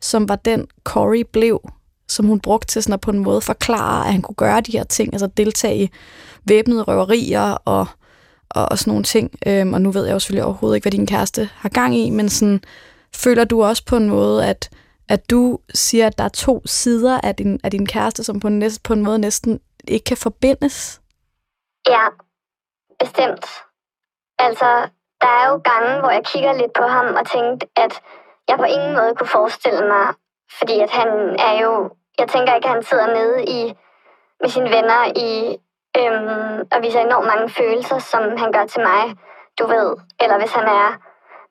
[0.00, 1.60] som var den Corey blev,
[2.08, 4.72] som hun brugte til sådan at på en måde forklare, at han kunne gøre de
[4.72, 5.90] her ting, altså deltage i
[6.44, 7.86] væbnede røverier og,
[8.50, 9.30] og, og sådan nogle ting.
[9.46, 12.10] Øhm, og nu ved jeg jo selvfølgelig overhovedet ikke, hvad din kæreste har gang i,
[12.10, 12.60] men sådan,
[13.14, 14.70] føler du også på en måde, at,
[15.08, 18.46] at du siger, at der er to sider af din, af din kæreste, som på
[18.46, 21.00] en, næste, på en måde næsten ikke kan forbindes?
[21.88, 22.04] Ja,
[22.98, 23.46] bestemt.
[24.38, 24.88] Altså,
[25.20, 27.92] der er jo gange, hvor jeg kigger lidt på ham og tænkte, at
[28.48, 30.14] jeg på ingen måde kunne forestille mig,
[30.58, 33.74] fordi at han er jo jeg tænker ikke, at han sidder nede i,
[34.40, 35.30] med sine venner i,
[36.00, 39.02] øhm, og viser enormt mange følelser, som han gør til mig,
[39.58, 39.96] du ved.
[40.22, 40.88] Eller hvis han er,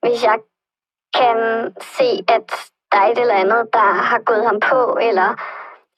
[0.06, 0.38] hvis jeg
[1.20, 1.38] kan
[1.98, 2.50] se, at
[2.92, 5.30] der er et eller andet, der har gået ham på, eller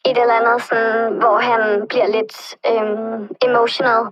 [0.06, 4.04] et eller andet, sådan, hvor han bliver lidt øhm, emotional.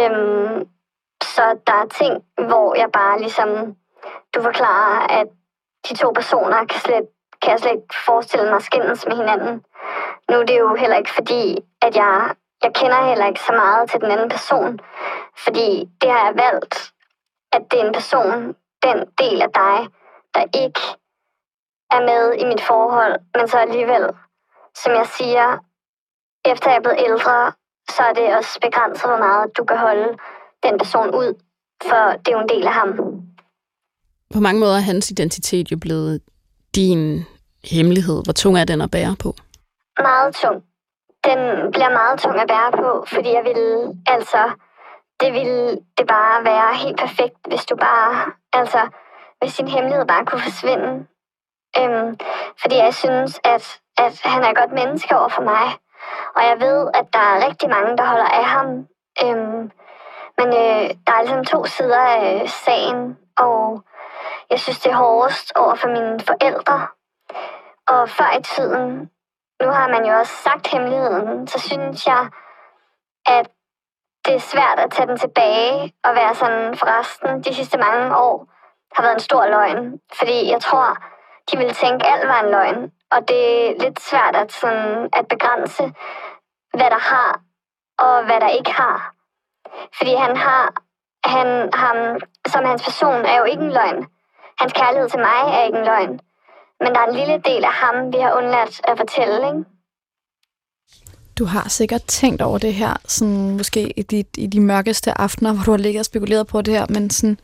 [0.00, 0.68] Øhm,
[1.22, 3.48] så der er ting, hvor jeg bare ligesom,
[4.34, 5.26] du forklarer, at
[5.88, 7.06] de to personer kan, slet,
[7.42, 9.64] kan jeg slet ikke forestille mig skændes med hinanden.
[10.30, 13.90] Nu er det jo heller ikke fordi, at jeg, jeg kender heller ikke så meget
[13.90, 14.80] til den anden person.
[15.44, 16.92] Fordi det har jeg valgt,
[17.52, 19.88] at det er en person, den del af dig,
[20.34, 20.80] der ikke
[21.96, 24.04] er med i mit forhold, men så alligevel,
[24.82, 25.46] som jeg siger,
[26.44, 27.52] efter jeg er blevet ældre,
[27.94, 30.08] så er det også begrænset, hvor meget du kan holde
[30.62, 31.28] den person ud,
[31.88, 32.88] for det er jo en del af ham.
[34.34, 36.20] På mange måder er hans identitet jo blevet
[36.74, 37.24] din
[37.64, 38.24] hemmelighed.
[38.24, 39.34] Hvor tung er den at bære på?
[40.00, 40.62] meget tung.
[41.24, 41.40] Den
[41.72, 43.62] bliver meget tung at bære på, fordi jeg vil,
[44.06, 44.50] altså,
[45.20, 48.80] det ville det bare være helt perfekt, hvis du bare, altså,
[49.40, 51.06] hvis din hemmelighed bare kunne forsvinde.
[51.78, 52.18] Øhm,
[52.60, 55.66] fordi jeg synes, at, at han er et godt menneske over for mig.
[56.36, 58.86] Og jeg ved, at der er rigtig mange, der holder af ham.
[59.24, 59.70] Øhm,
[60.38, 63.82] men øh, der er ligesom to sider af øh, sagen, og
[64.50, 66.86] jeg synes, det er hårdest over for mine forældre.
[67.88, 69.10] Og før i tiden,
[69.62, 72.28] nu har man jo også sagt hemmeligheden, så synes jeg,
[73.26, 73.50] at
[74.24, 78.16] det er svært at tage den tilbage og være sådan, for resten de sidste mange
[78.16, 78.46] år
[78.94, 80.00] har været en stor løgn.
[80.18, 80.96] Fordi jeg tror,
[81.48, 82.92] de ville tænke, alt var en løgn.
[83.10, 85.82] Og det er lidt svært at, sådan, at begrænse,
[86.76, 87.40] hvad der har
[87.98, 89.14] og hvad der ikke har.
[89.98, 90.62] Fordi han har,
[91.24, 91.96] han, ham,
[92.52, 94.06] som hans person er jo ikke en løgn.
[94.60, 96.20] Hans kærlighed til mig er ikke en løgn.
[96.80, 99.64] Men der er en lille del af ham, vi har undladt at fortælle, ikke?
[101.38, 105.52] Du har sikkert tænkt over det her, sådan måske i de, i de mørkeste aftener,
[105.52, 107.40] hvor du har ligget og spekuleret på det her, men sådan,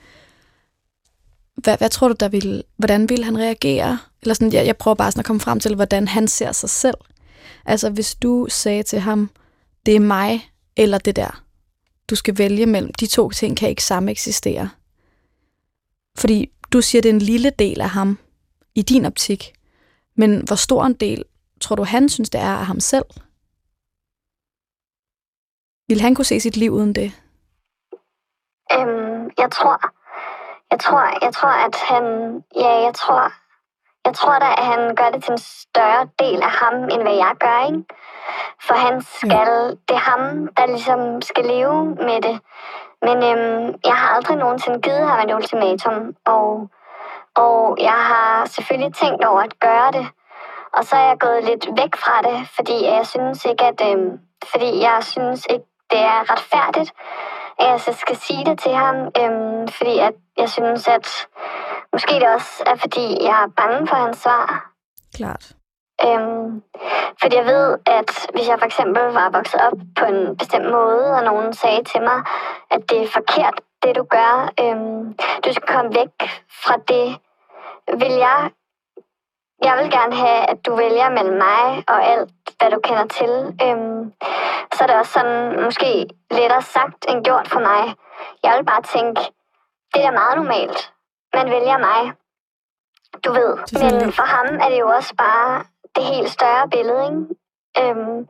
[1.64, 3.99] hvad, hvad tror du, der vil, hvordan vil han reagere?
[4.23, 6.71] Eller sådan, jeg, jeg prøver bare sådan at komme frem til, hvordan han ser sig
[6.71, 6.97] selv.
[7.64, 9.31] Altså, hvis du sagde til ham,
[9.87, 11.42] det er mig eller det der,
[12.11, 14.68] du skal vælge mellem, de to ting kan ikke samme eksistere.
[16.18, 18.18] Fordi du siger, det er en lille del af ham,
[18.75, 19.53] i din optik.
[20.16, 21.25] Men hvor stor en del
[21.61, 23.05] tror du, han synes, det er af ham selv?
[25.88, 27.12] Vil han kunne se sit liv uden det?
[28.73, 29.97] Øhm, jeg tror,
[30.70, 32.04] jeg tror, jeg tror, at han,
[32.57, 33.33] ja, jeg tror,
[34.04, 37.14] jeg tror da, at han gør det til en større del af ham, end hvad
[37.14, 37.85] jeg gør, ikke?
[38.66, 39.70] For han skal, ja.
[39.88, 42.40] det er ham, der ligesom skal leve med det.
[43.02, 46.68] Men øhm, jeg har aldrig nogensinde givet ham et ultimatum, og,
[47.35, 50.07] og jeg har selvfølgelig tænkt over at gøre det.
[50.72, 54.18] Og så er jeg gået lidt væk fra det, fordi jeg synes ikke, at, øhm,
[54.50, 56.92] fordi jeg synes ikke, det er retfærdigt,
[57.79, 61.27] at jeg så skal sige det til ham, øhm, fordi at jeg synes, at
[61.93, 64.73] måske det også er, fordi jeg er bange for hans svar.
[65.17, 65.45] Klart.
[66.07, 66.62] Øhm,
[67.21, 71.07] fordi jeg ved, at hvis jeg for eksempel var vokset op på en bestemt måde,
[71.17, 72.19] og nogen sagde til mig,
[72.71, 75.14] at det er forkert, det du gør, øhm,
[75.45, 76.14] du skal komme væk
[76.64, 77.07] fra det,
[78.01, 78.51] vil jeg
[79.62, 83.33] jeg vil gerne have, at du vælger mellem mig og alt, hvad du kender til.
[83.66, 84.12] Øhm,
[84.75, 87.94] så er det også sådan, måske lettere sagt end gjort for mig.
[88.42, 89.21] Jeg vil bare tænke,
[89.94, 90.92] det er da meget normalt.
[91.35, 92.12] Man vælger mig.
[93.25, 93.53] Du ved.
[93.81, 95.64] Men for ham er det jo også bare
[95.97, 97.23] det helt større billede, ikke?
[97.81, 98.29] Øhm,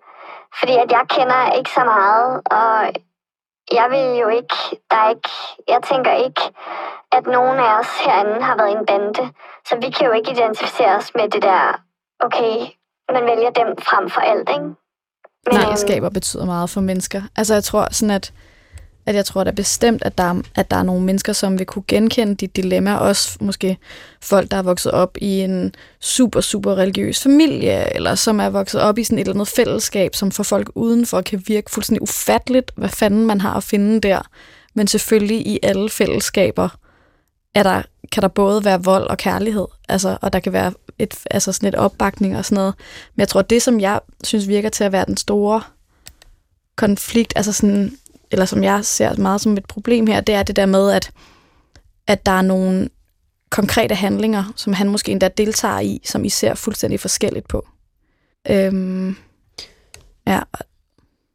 [0.59, 2.93] fordi at jeg kender ikke så meget, og
[3.73, 4.57] jeg vil jo ikke,
[4.91, 5.31] der er ikke,
[5.69, 6.43] jeg tænker ikke,
[7.13, 9.33] at nogen af os herinde har været en bande.
[9.69, 11.81] Så vi kan jo ikke identificere os med det der,
[12.27, 12.55] okay,
[13.13, 14.69] man vælger dem frem for alt, ikke?
[15.47, 17.23] Men, Nej, skaber betyder meget for mennesker.
[17.37, 18.33] Altså jeg tror sådan, at,
[19.09, 21.83] at jeg tror da bestemt, at der, at der er nogle mennesker, som vil kunne
[21.89, 22.97] genkende dit dilemma.
[22.97, 23.79] Også måske
[24.23, 28.81] folk, der er vokset op i en super, super religiøs familie, eller som er vokset
[28.81, 32.73] op i sådan et eller andet fællesskab, som for folk udenfor kan virke fuldstændig ufatteligt,
[32.77, 34.21] hvad fanden man har at finde der.
[34.75, 36.69] Men selvfølgelig i alle fællesskaber
[37.55, 41.15] er der, kan der både være vold og kærlighed, altså, og der kan være et,
[41.31, 42.75] altså sådan et opbakning og sådan noget.
[43.15, 45.63] Men jeg tror, det som jeg synes virker til at være den store
[46.77, 47.99] konflikt, altså sådan,
[48.31, 51.11] eller som jeg ser meget som et problem her, det er det der med, at,
[52.07, 52.89] at der er nogle
[53.51, 57.69] konkrete handlinger, som han måske endda deltager i, som I ser fuldstændig forskelligt på.
[58.51, 59.17] Øhm,
[60.27, 60.41] ja.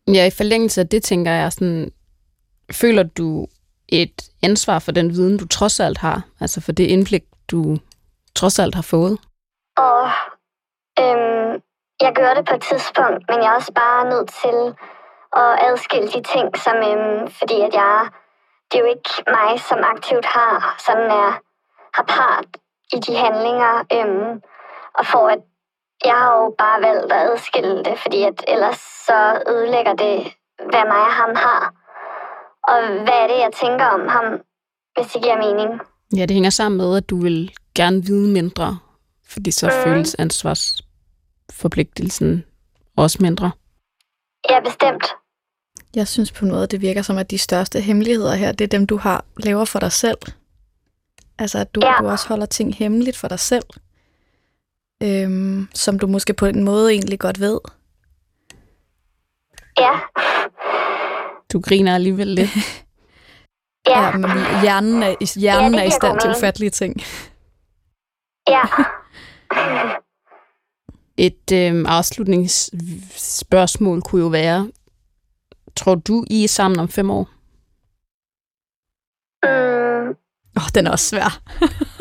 [0.07, 1.91] Ja, i forlængelse af det, tænker jeg sådan,
[2.71, 3.47] føler du
[3.89, 6.21] et ansvar for den viden, du trods alt har?
[6.39, 7.77] Altså for det indblik, du
[8.35, 9.17] trods alt har fået?
[9.77, 10.03] Og
[10.99, 11.61] øhm,
[12.01, 14.85] jeg gør det på et tidspunkt, men jeg er også bare nødt til
[15.35, 18.07] at adskille de ting, som, øhm, fordi at jeg,
[18.71, 21.31] det er jo ikke mig, som aktivt har, sådan er,
[21.97, 22.47] har part
[22.95, 24.41] i de handlinger, øhm,
[24.97, 25.39] og for at
[26.05, 30.33] jeg har jo bare valgt at adskille det, fordi at ellers så ødelægger det,
[30.71, 31.73] hvad mig og ham har.
[32.63, 34.25] Og hvad er det, jeg tænker om ham,
[34.95, 35.81] hvis det giver mening?
[36.17, 38.79] Ja, det hænger sammen med, at du vil gerne vide mindre,
[39.29, 39.71] fordi så mm.
[39.83, 42.45] føles ansvarsforpligtelsen
[42.97, 43.51] også mindre.
[44.49, 45.15] Ja, bestemt.
[45.95, 48.87] Jeg synes på noget, det virker som, at de største hemmeligheder her, det er dem,
[48.87, 50.17] du har laver for dig selv.
[51.39, 51.93] Altså, at du, ja.
[51.99, 53.63] du også holder ting hemmeligt for dig selv,
[55.03, 57.59] øhm, som du måske på en måde egentlig godt ved.
[59.79, 59.91] Ja.
[61.53, 62.49] Du griner alligevel lidt.
[63.87, 64.01] ja.
[64.01, 67.01] ja men hjernen er, hjernen ja, er i stand til ufattelige ting.
[68.47, 68.61] Ja.
[71.17, 74.71] Et øh, afslutningsspørgsmål kunne jo være,
[75.75, 77.29] tror du, I er sammen om fem år?
[79.43, 80.09] Mm.
[80.57, 81.41] Åh, oh, den er også svær.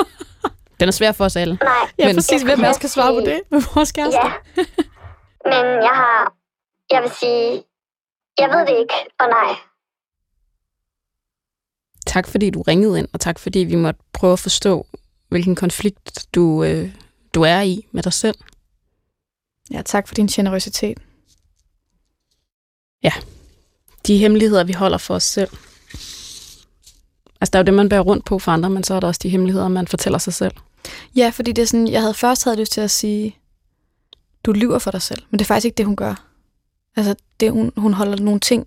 [0.81, 1.59] den er svær for os alle.
[1.63, 1.75] Nej.
[1.99, 2.43] Ja, men, præcis.
[2.43, 4.21] Hvem også skal svare på det med vores kæreste?
[4.25, 4.33] Ja.
[5.45, 6.35] Men jeg har,
[6.91, 7.65] jeg vil sige,
[8.39, 9.57] jeg ved det ikke, og nej.
[12.07, 14.87] Tak fordi du ringede ind, og tak fordi vi måtte prøve at forstå,
[15.29, 16.95] hvilken konflikt du, øh,
[17.35, 18.39] du er i med dig selv.
[19.71, 20.99] Ja, tak for din generøsitet.
[23.03, 23.13] Ja,
[24.07, 25.51] de hemmeligheder, vi holder for os selv.
[27.41, 29.07] Altså, der er jo det, man bærer rundt på for andre, men så er der
[29.07, 30.53] også de hemmeligheder, man fortæller sig selv.
[31.17, 33.37] Ja, fordi det er sådan, jeg havde først havde lyst til at sige,
[34.45, 36.27] du lyver for dig selv, men det er faktisk ikke det, hun gør.
[36.97, 38.67] Altså, det, hun, hun holder nogle ting,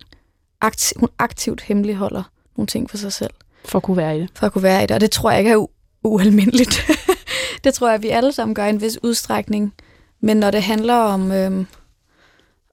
[0.62, 2.24] aktiv, hun aktivt hemmeligholder
[2.58, 3.34] nogle ting for sig selv.
[3.66, 4.30] For at kunne være i det.
[4.36, 6.86] For at kunne være i det, og det tror jeg ikke er u- ualmindeligt.
[7.64, 9.74] det tror jeg, vi alle sammen gør i en vis udstrækning.
[10.22, 11.68] Men når det handler om, øhm,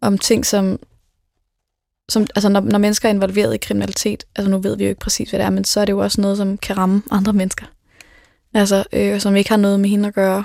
[0.01, 0.79] om ting, som,
[2.09, 5.01] som altså når, når mennesker er involveret i kriminalitet, altså nu ved vi jo ikke
[5.01, 7.33] præcis, hvad det er, men så er det jo også noget, som kan ramme andre
[7.33, 7.67] mennesker.
[8.55, 10.45] Altså, øh, som ikke har noget med hende at gøre.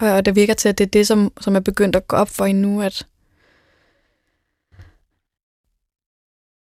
[0.00, 2.16] Og, og det virker til, at det er det, som, som er begyndt at gå
[2.16, 3.06] op for hende nu, at,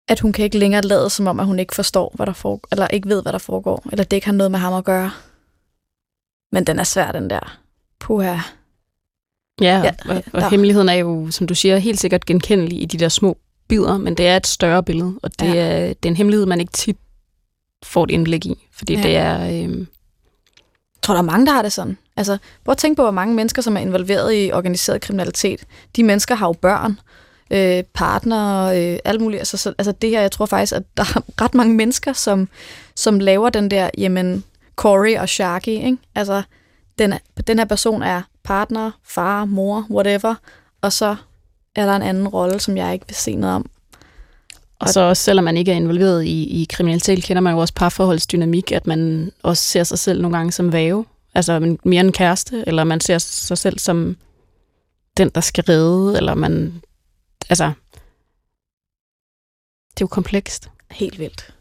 [0.09, 2.69] at hun kan ikke længere lade som om, at hun ikke forstår, hvad der foregår,
[2.73, 5.11] eller ikke ved, hvad der foregår, eller det ikke har noget med ham at gøre.
[6.53, 7.59] Men den er svær, den der.
[7.99, 8.27] Puha.
[8.27, 8.41] Ja,
[9.61, 12.99] Ja, ja og, og hemmeligheden er jo, som du siger, helt sikkert genkendelig i de
[12.99, 15.55] der små bidder, men det er et større billede, og det, Ja.
[15.55, 16.97] er, det er en hemmelighed, man ikke tit
[17.85, 19.03] får et indblik i, fordi Ja.
[19.03, 19.65] det er...
[19.65, 19.87] Øhm,
[20.97, 21.99] Jeg tror, der er mange, der har det sådan.
[22.17, 25.65] Altså, prøv at tænke på, hvor mange mennesker, som er involveret i organiseret kriminalitet.
[25.97, 26.99] De mennesker har jo børn,
[27.51, 29.41] øh, partnere, øh, alt muligt.
[29.41, 32.49] Altså, så, altså det her, jeg tror faktisk, at der er ret mange mennesker, som,
[32.97, 34.45] som laver den der, jamen,
[34.77, 35.97] Corey og Sharky, ikke?
[36.15, 36.43] Altså,
[36.99, 37.15] den,
[37.47, 40.35] den her person er partner, far, mor, whatever,
[40.81, 41.17] og så
[41.77, 43.71] er der en anden rolle, som jeg ikke vil se noget om.
[44.79, 47.75] og så også, selvom man ikke er involveret i, i kriminalitet, kender man jo også
[47.75, 52.65] parforholdsdynamik, at man også ser sig selv nogle gange som væve, altså mere en kæreste,
[52.67, 54.17] eller man ser sig selv som
[55.17, 56.83] den, der skal redde, eller man...
[57.49, 57.73] Altså,
[59.91, 60.71] det er jo komplekst.
[60.91, 61.55] Helt vildt.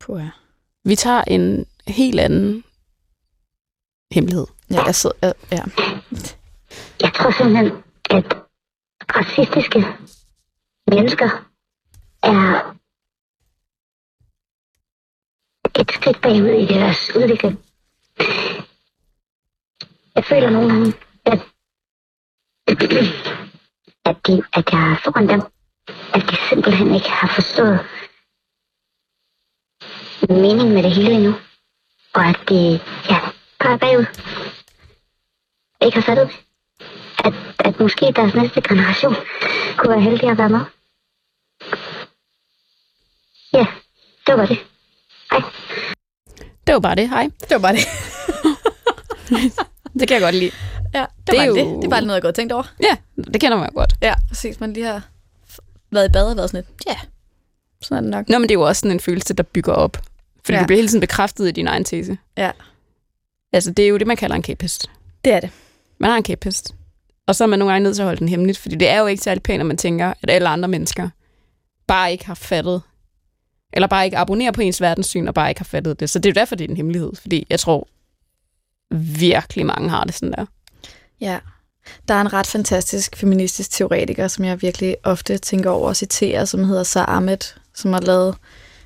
[0.00, 0.26] Puha.
[0.84, 2.64] Vi tager en helt anden
[4.12, 4.46] hemmelighed.
[4.70, 5.64] Ja, jeg sidder, ja, ja.
[7.02, 7.72] Jeg tror simpelthen,
[8.12, 8.36] at
[9.16, 9.80] racistiske
[10.90, 11.30] mennesker
[12.22, 12.74] er
[15.80, 17.64] et skridt bagud i deres udvikling.
[20.14, 20.92] Jeg føler nogle gange,
[21.24, 21.40] at,
[24.04, 25.40] at, de, at jeg er foran dem,
[26.14, 27.80] at de simpelthen ikke har forstået
[30.28, 31.34] mening med det hele endnu.
[32.14, 33.18] Og at de, ja,
[33.58, 34.06] bare er bagud.
[35.84, 36.51] Ikke har fattet det
[37.24, 39.14] at, at måske deres næste generation
[39.76, 40.60] kunne være heldig at være med.
[43.52, 43.66] Ja,
[44.26, 44.58] det var det.
[45.30, 45.40] Hej.
[46.66, 47.30] Det var bare det, hej.
[47.40, 47.86] Det var bare det.
[50.00, 50.50] Det kan jeg godt lide.
[50.94, 51.54] Ja, det, Det var er jo...
[51.56, 51.64] det.
[51.66, 52.62] Det er bare noget, jeg godt tænkt over.
[52.82, 52.96] Ja,
[53.32, 53.94] det kender man jo godt.
[54.02, 54.60] Ja, præcis.
[54.60, 55.02] Man lige har
[55.90, 56.96] været i bad og været sådan lidt, ja,
[57.82, 58.28] sådan er det nok.
[58.28, 59.96] Nå, men det er jo også sådan en følelse, der bygger op.
[60.44, 60.62] Fordi ja.
[60.62, 62.18] du bliver hele tiden bekræftet i din egen tese.
[62.38, 62.50] Ja.
[63.52, 64.90] Altså, det er jo det, man kalder en kæphest.
[65.24, 65.50] Det er det.
[65.98, 66.74] Man har en kæphest.
[67.32, 68.98] Og så er man nogle gange nødt til at holde den hemmeligt, fordi det er
[68.98, 71.08] jo ikke særlig pænt, at man tænker, at alle andre mennesker
[71.86, 72.82] bare ikke har fattet,
[73.72, 76.10] eller bare ikke abonnerer på ens verdenssyn, og bare ikke har fattet det.
[76.10, 77.88] Så det er jo derfor, det er en hemmelighed, fordi jeg tror
[78.94, 80.46] virkelig mange har det sådan der.
[81.20, 81.38] Ja.
[82.08, 86.46] Der er en ret fantastisk feministisk teoretiker, som jeg virkelig ofte tænker over at citere,
[86.46, 88.36] som hedder Sara Ahmed, som har lavet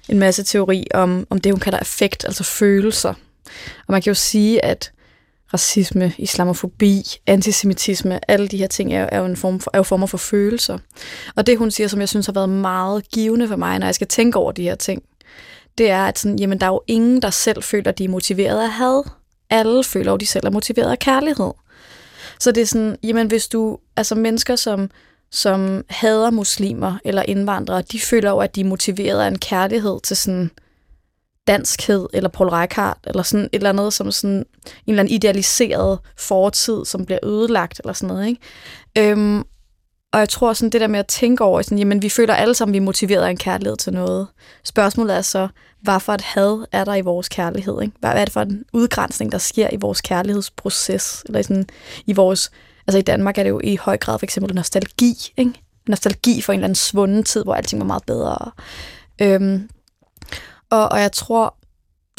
[0.08, 3.14] en masse teori om, om det, hun kalder affekt, altså følelser.
[3.86, 4.92] Og man kan jo sige, at
[5.56, 9.82] racisme, islamofobi, antisemitisme, alle de her ting er, er, jo, en form for, er jo
[9.82, 10.78] former for følelser.
[11.36, 13.94] Og det, hun siger, som jeg synes har været meget givende for mig, når jeg
[13.94, 15.02] skal tænke over de her ting,
[15.78, 18.08] det er, at sådan, jamen, der er jo ingen, der selv føler, at de er
[18.08, 19.02] motiveret af had.
[19.50, 21.52] Alle føler jo, at de selv er motiveret af kærlighed.
[22.40, 24.90] Så det er sådan, jamen hvis du, altså mennesker, som,
[25.30, 30.00] som hader muslimer eller indvandrere, de føler jo, at de er motiveret af en kærlighed
[30.02, 30.50] til sådan
[31.46, 34.44] danskhed, eller Paul Reichardt, eller sådan et eller andet, som sådan en
[34.86, 38.40] eller anden idealiseret fortid, som bliver ødelagt, eller sådan noget, ikke?
[38.98, 39.44] Øhm,
[40.12, 42.54] og jeg tror sådan det der med at tænke over, sådan, jamen vi føler alle
[42.54, 44.26] sammen, vi er motiveret af en kærlighed til noget.
[44.64, 45.48] Spørgsmålet er så,
[45.82, 47.82] hvad for et had er der i vores kærlighed?
[47.82, 47.94] Ikke?
[48.00, 51.22] Hvad er det for en udgrænsning, der sker i vores kærlighedsproces?
[51.26, 51.66] Eller sådan,
[52.06, 52.50] i vores,
[52.86, 55.14] altså i Danmark er det jo i høj grad for eksempel nostalgi.
[55.36, 55.52] Ikke?
[55.88, 58.50] Nostalgi for en eller anden svunden tid, hvor alting var meget bedre.
[59.22, 59.68] Øhm,
[60.70, 61.56] og, og jeg tror,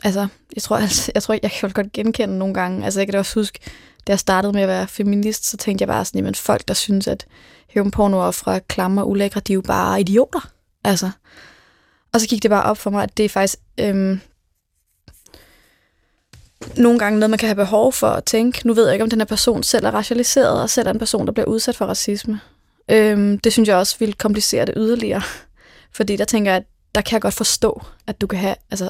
[0.04, 2.86] altså, jeg tror, altså, jeg tror, jeg kan godt genkende nogle gange.
[2.86, 3.60] Altså, jeg kan da også huske,
[4.08, 6.74] da jeg startede med at være feminist, så tænkte jeg bare sådan, jamen folk, der
[6.74, 7.26] synes, at
[7.70, 10.50] hævnporno fra klammer og ulækre, de er jo bare idioter.
[10.84, 11.12] Altså.
[12.14, 14.20] Og så gik det bare op for mig, at det er faktisk øhm,
[16.78, 18.68] nogle gange noget, man kan have behov for at tænke.
[18.68, 21.00] Nu ved jeg ikke, om den her person selv er racialiseret, og selv er en
[21.00, 22.40] person, der bliver udsat for racisme.
[22.92, 25.22] Øhm, det synes jeg også vil komplicere det yderligere.
[25.98, 26.64] Fordi der tænker jeg, at
[26.98, 28.90] der kan jeg godt forstå, at du kan have, altså,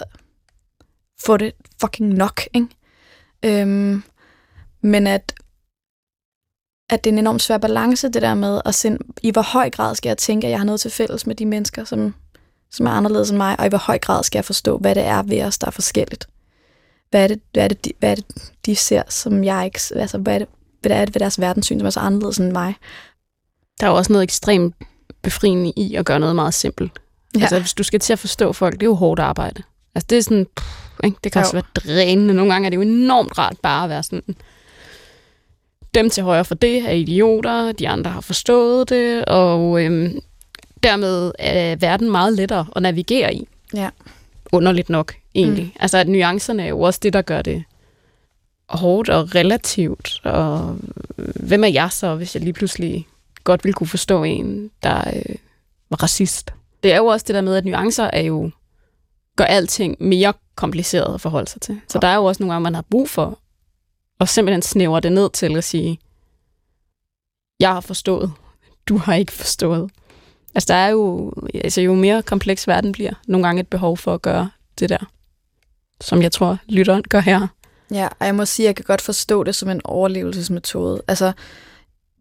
[1.26, 2.68] få det fucking nok, ikke?
[3.46, 4.04] Øhm,
[4.82, 5.34] men at,
[6.90, 9.70] at det er en enormt svær balance, det der med at sende, i hvor høj
[9.70, 12.16] grad skal jeg tænke, at jeg har noget til fælles med de mennesker, som,
[12.72, 15.04] som er anderledes end mig, og i hvor høj grad skal jeg forstå, hvad det
[15.04, 16.28] er ved os, der er forskelligt.
[17.10, 18.26] hvad er det, hvad er det, de, hvad er det,
[18.66, 19.80] de ser, som jeg ikke...
[19.96, 20.48] Altså, hvad er det,
[20.82, 22.76] hvad er det ved deres verdenssyn, som er så anderledes end mig?
[23.80, 24.76] Der er jo også noget ekstremt
[25.22, 26.92] befriende i at gøre noget meget simpelt.
[27.38, 27.44] Ja.
[27.44, 29.64] Altså, hvis du skal til at forstå folk, det er jo hårdt arbejde.
[29.96, 30.48] Altså, det er sådan...
[30.56, 30.68] Pff,
[31.04, 31.18] ikke?
[31.24, 31.44] Det kan jo.
[31.44, 32.34] også være drænende.
[32.34, 34.24] Nogle gange er det jo enormt rart bare at være sådan...
[35.94, 40.20] Dem til højre for det er idioter, de andre har forstået det, og øhm,
[40.84, 43.48] dermed er verden meget lettere at navigere i.
[43.74, 43.90] Ja.
[44.52, 45.66] Underligt nok, egentlig.
[45.66, 45.72] Mm.
[45.80, 47.64] Altså, at nuancerne er jo også det, der gør det
[48.70, 50.22] hårdt og relativt.
[50.24, 50.78] Og
[51.36, 53.08] hvem er jeg så, hvis jeg lige pludselig
[53.44, 55.36] godt ville kunne forstå en, der øh,
[55.90, 56.54] var racist?
[56.88, 58.52] Det er jo også det der med, at nuancer er jo
[59.36, 61.82] gør alting mere kompliceret at forholde sig til.
[61.88, 63.40] Så der er jo også nogle gange, man har brug for
[64.20, 66.00] at simpelthen snævre det ned til at sige,
[67.60, 68.34] jeg har forstået,
[68.90, 69.92] du har ikke forstået.
[70.56, 74.14] Altså, der er jo, altså, jo mere kompleks verden bliver, nogle gange et behov for
[74.14, 75.12] at gøre det der,
[76.02, 77.48] som jeg tror, lytteren gør her.
[77.92, 81.02] Ja, og jeg må sige, at jeg kan godt forstå det som en overlevelsesmetode.
[81.08, 81.32] Altså,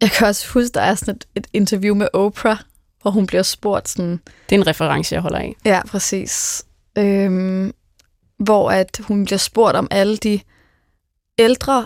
[0.01, 2.57] jeg kan også huske, der er sådan et, et interview med Oprah,
[3.01, 4.19] hvor hun bliver spurgt sådan...
[4.49, 5.55] Det er en reference, jeg holder af.
[5.65, 6.65] Ja, præcis.
[6.97, 7.73] Øhm,
[8.39, 10.39] hvor at hun bliver spurgt om alle de
[11.39, 11.85] ældre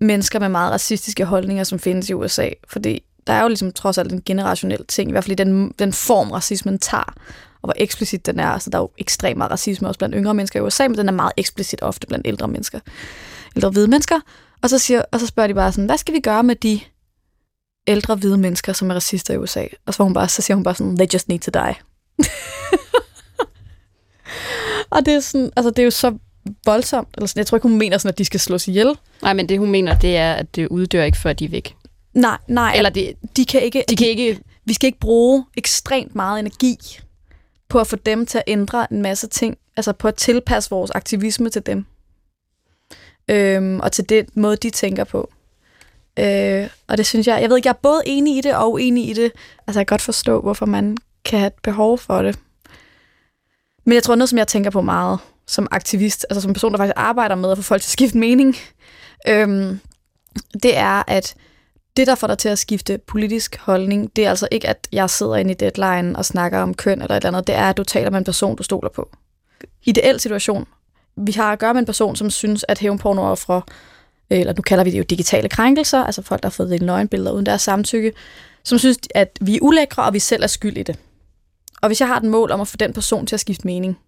[0.00, 2.48] mennesker med meget racistiske holdninger, som findes i USA.
[2.68, 5.74] Fordi der er jo ligesom trods alt en generationel ting, i hvert fald i den,
[5.78, 7.14] den form, racismen tager,
[7.62, 8.48] og hvor eksplicit den er.
[8.48, 11.08] Altså, der er jo ekstremt meget racisme også blandt yngre mennesker i USA, men den
[11.08, 12.80] er meget eksplicit ofte blandt ældre mennesker.
[13.56, 14.20] Ældre hvide mennesker.
[14.62, 16.80] Og så, siger, og så spørger de bare sådan, hvad skal vi gøre med de
[17.86, 19.64] ældre hvide mennesker, som er racister i USA?
[19.86, 21.74] Og så, hun bare, så siger hun bare sådan, they just need to die.
[24.90, 26.18] og det er, sådan, altså, det er jo så
[26.64, 27.08] voldsomt.
[27.16, 28.98] Eller sådan, jeg tror ikke, hun mener sådan, at de skal slås ihjel.
[29.22, 31.76] Nej, men det hun mener, det er, at det uddør ikke, før de er væk.
[32.14, 32.74] Nej, nej.
[32.76, 33.84] Eller det, de kan ikke...
[33.88, 36.76] de kan ikke Vi skal ikke bruge ekstremt meget energi
[37.68, 39.56] på at få dem til at ændre en masse ting.
[39.76, 41.84] Altså på at tilpasse vores aktivisme til dem.
[43.28, 45.30] Øhm, og til den måde, de tænker på.
[46.20, 47.42] Øh, og det synes jeg...
[47.42, 49.32] Jeg ved ikke, jeg er både enig i det og uenig i det.
[49.66, 52.38] Altså jeg kan godt forstå, hvorfor man kan have et behov for det.
[53.84, 56.78] Men jeg tror, noget, som jeg tænker på meget som aktivist, altså som person, der
[56.78, 58.56] faktisk arbejder med at få folk til at skifte mening,
[59.28, 59.80] øhm,
[60.62, 61.34] det er, at
[61.96, 65.10] det, der får dig til at skifte politisk holdning, det er altså ikke, at jeg
[65.10, 67.46] sidder inde i deadline og snakker om køn eller et eller andet.
[67.46, 69.10] Det er, at du taler med en person, du stoler på.
[69.84, 70.66] Ideel situation.
[71.16, 73.62] Vi har at gøre med en person, som synes, at hævnpornooffre,
[74.30, 77.32] Øh, eller nu kalder vi det jo digitale krænkelser, altså folk, der har fået nøgenbilleder
[77.32, 78.12] uden deres samtykke,
[78.64, 80.98] som synes, at vi er ulækre, og vi selv er skyld i det.
[81.82, 83.98] Og hvis jeg har et mål om at få den person til at skifte mening,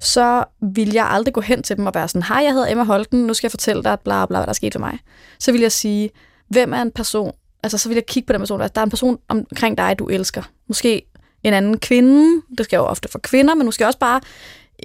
[0.00, 2.84] så vil jeg aldrig gå hen til dem og være sådan, hej, jeg hedder Emma
[2.84, 4.98] Holten, nu skal jeg fortælle dig, bla bla, hvad der er sket for mig.
[5.38, 6.10] Så vil jeg sige,
[6.48, 8.90] hvem er en person, altså så vil jeg kigge på den person, der er en
[8.90, 10.42] person omkring dig, du elsker.
[10.68, 11.02] Måske
[11.42, 14.20] en anden kvinde, det skal jo ofte for kvinder, men måske også bare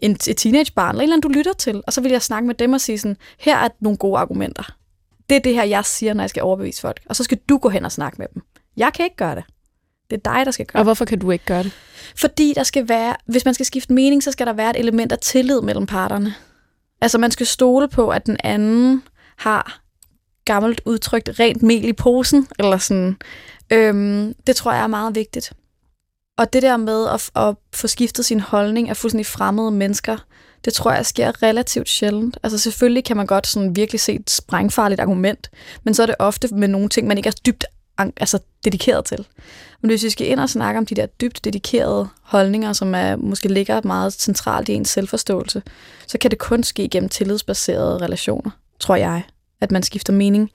[0.02, 1.84] en, et teenagebarn, eller en eller anden, du lytter til.
[1.88, 4.76] Og så vil jeg snakke med dem og sige sådan, her er nogle gode argumenter.
[5.30, 7.02] Det er det her, jeg siger, når jeg skal overbevise folk.
[7.06, 8.42] Og så skal du gå hen og snakke med dem.
[8.78, 9.44] Jeg kan ikke gøre det.
[10.10, 11.72] Det er dig, der skal gøre Og hvorfor kan du ikke gøre det?
[12.16, 15.12] Fordi der skal være, hvis man skal skifte mening, så skal der være et element
[15.12, 16.34] af tillid mellem parterne.
[17.02, 19.04] Altså man skal stole på, at den anden
[19.38, 19.82] har
[20.46, 23.18] gammelt udtrykt rent mel i posen, eller sådan.
[23.74, 25.54] Øhm, det tror jeg er meget vigtigt.
[26.38, 30.18] Og det der med at, at få skiftet sin holdning af fuldstændig fremmede mennesker,
[30.66, 32.38] det tror jeg sker relativt sjældent.
[32.44, 35.52] Altså selvfølgelig kan man godt sådan virkelig se et sprængfarligt argument,
[35.84, 37.66] men så er det ofte med nogle ting, man ikke er dybt
[37.98, 39.28] altså, dedikeret til.
[39.82, 43.16] Men hvis vi skal ind og snakke om de der dybt dedikerede holdninger, som er,
[43.16, 45.62] måske ligger meget centralt i ens selvforståelse,
[46.08, 49.24] så kan det kun ske gennem tillidsbaserede relationer, tror jeg,
[49.62, 50.52] at man skifter mening.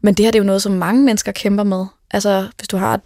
[0.00, 1.86] Men det her det er jo noget, som mange mennesker kæmper med.
[2.10, 3.00] Altså, hvis du har et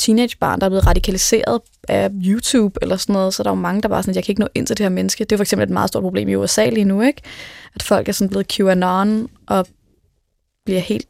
[0.00, 3.82] teenagebarn, der er blevet radikaliseret af YouTube eller sådan noget, så der er jo mange,
[3.82, 5.24] der bare sådan, jeg kan ikke nå ind til det her menneske.
[5.24, 7.22] Det er for eksempel et meget stort problem i USA lige nu, ikke?
[7.74, 9.66] At folk er sådan blevet QAnon og
[10.64, 11.08] bliver helt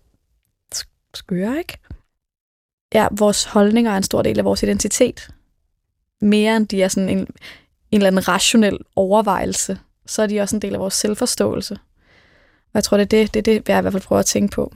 [1.15, 1.79] skøre, ikke?
[2.95, 5.29] Ja, vores holdninger er en stor del af vores identitet.
[6.21, 7.27] Mere end de er sådan en, en
[7.93, 11.75] eller anden rationel overvejelse, så er de også en del af vores selvforståelse.
[12.65, 14.27] Og jeg tror, det er det, det, er det jeg i hvert fald prøver at
[14.27, 14.73] tænke på.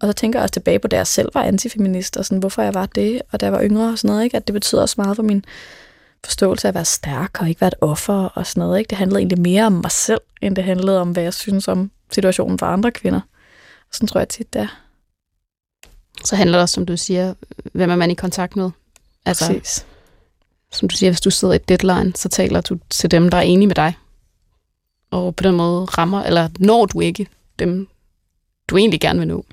[0.00, 2.62] Og så tænker jeg også tilbage på, da jeg selv var antifeminist, og sådan, hvorfor
[2.62, 4.36] jeg var det, og da jeg var yngre og sådan noget, ikke?
[4.36, 5.44] at det betyder også meget for min
[6.24, 8.78] forståelse af at være stærk og ikke være et offer og sådan noget.
[8.78, 8.88] Ikke?
[8.88, 11.90] Det handlede egentlig mere om mig selv, end det handlede om, hvad jeg synes om
[12.12, 13.20] situationen for andre kvinder.
[13.88, 14.80] Og sådan tror jeg tit, det er.
[16.24, 17.34] Så handler det også, som du siger,
[17.72, 18.70] hvem er man i kontakt med?
[19.26, 19.86] Altså, Præcis.
[20.72, 23.38] Som du siger, hvis du sidder i et deadline, så taler du til dem, der
[23.38, 23.98] er enige med dig.
[25.10, 27.26] Og på den måde rammer, eller når du ikke
[27.58, 27.88] dem,
[28.68, 29.44] du egentlig gerne vil nå.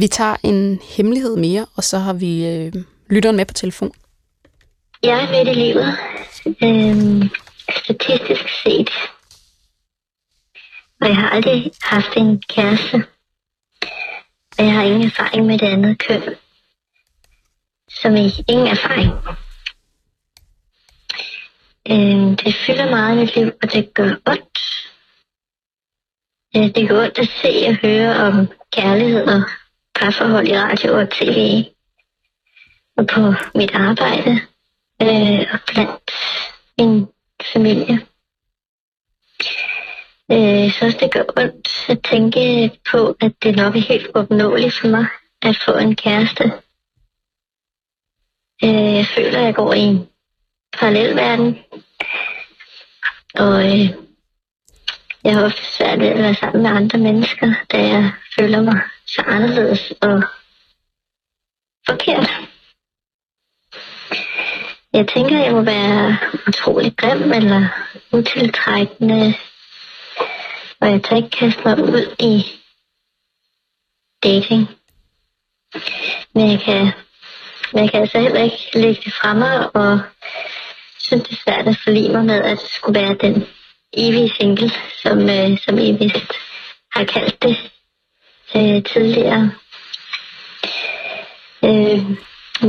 [0.00, 2.72] Vi tager en hemmelighed mere, og så har vi øh,
[3.10, 3.92] lytteren med på telefon.
[5.02, 5.98] Jeg er midt i livet.
[6.62, 7.30] Øhm,
[7.84, 8.90] statistisk set.
[11.00, 13.04] Og jeg har aldrig haft en kæreste.
[14.58, 16.22] Og jeg har ingen erfaring med det andet køn.
[17.88, 19.10] Som i ingen erfaring.
[21.90, 24.58] Øhm, det fylder meget i mit liv, og det gør ondt.
[26.56, 29.42] Øh, det gør ondt at se og høre om kærlighed og
[29.98, 31.64] parforhold i radio og tv.
[32.96, 33.20] Og på
[33.54, 34.40] mit arbejde.
[35.02, 36.10] Øh, og blandt
[36.78, 37.06] min
[37.52, 37.94] familie.
[40.32, 44.88] Øh, så det gør ondt at tænke på, at det nok er helt opnåeligt for
[44.88, 45.06] mig
[45.42, 46.44] at få en kæreste.
[48.64, 50.08] Øh, jeg føler, at jeg går i en
[50.78, 51.58] parallel verden.
[53.34, 54.07] Og øh,
[55.28, 58.80] jeg har ofte svært ved at være sammen med andre mennesker, da jeg føler mig
[59.06, 60.22] så anderledes og
[61.88, 62.28] forkert.
[64.92, 66.16] Jeg tænker, jeg må være
[66.48, 67.68] utrolig grim eller
[68.12, 69.34] utiltrækkende,
[70.80, 72.46] og jeg tager ikke kaste mig ud i
[74.22, 74.68] dating.
[76.34, 76.92] Men jeg kan,
[77.72, 80.00] men jeg kan altså heller ikke lægge det fra mig, og
[80.98, 83.46] synes, det er svært at forlige mig med, at det skulle være den
[83.92, 84.70] evige single,
[85.02, 86.32] som, øh, som I vist
[86.92, 87.56] har kaldt det
[88.56, 89.52] øh, tidligere.
[91.64, 92.00] Øh,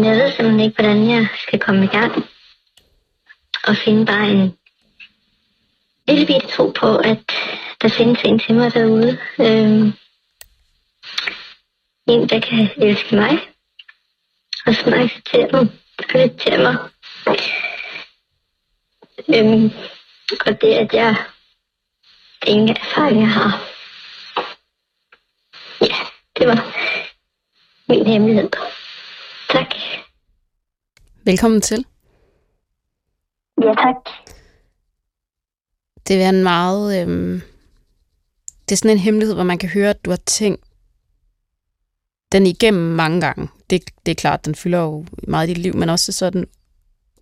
[0.04, 2.26] jeg ved simpelthen ikke, hvordan jeg skal komme i gang
[3.64, 4.58] og finde bare en
[6.08, 7.24] lille bitte tro på, at
[7.82, 9.18] der findes en til mig derude.
[9.40, 9.94] Øh,
[12.08, 13.40] en, der kan elske mig,
[14.66, 15.62] og som accepterer mig
[15.98, 16.78] og accepterer mig.
[19.36, 19.72] Øhm,
[20.32, 21.16] og det, at jeg
[22.48, 23.52] ingen erfaring jeg har.
[25.82, 25.96] Ja,
[26.38, 26.76] det var
[27.90, 28.50] min hemmelighed.
[29.50, 29.76] Tak.
[31.26, 31.86] Velkommen til.
[33.62, 33.96] Ja, tak.
[36.08, 37.02] Det er en meget...
[37.02, 37.42] Øhm,
[38.70, 40.64] det er sådan en hemmelighed, hvor man kan høre, at du har tænkt
[42.32, 43.50] den igennem mange gange.
[43.70, 46.48] Det, det er klart, den fylder jo meget i dit liv, men også sådan,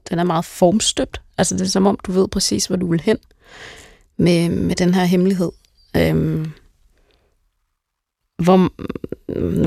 [0.09, 1.21] den er meget formstøbt.
[1.37, 3.17] Altså det er som om, du ved præcis, hvor du vil hen
[4.17, 5.51] med, med den her hemmelighed.
[5.97, 6.51] Øhm,
[8.43, 8.57] hvor,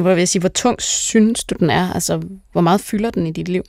[0.02, 1.92] hvor, vil jeg sige, hvor tung synes du, den er?
[1.94, 2.22] Altså,
[2.52, 3.62] hvor meget fylder den i dit liv?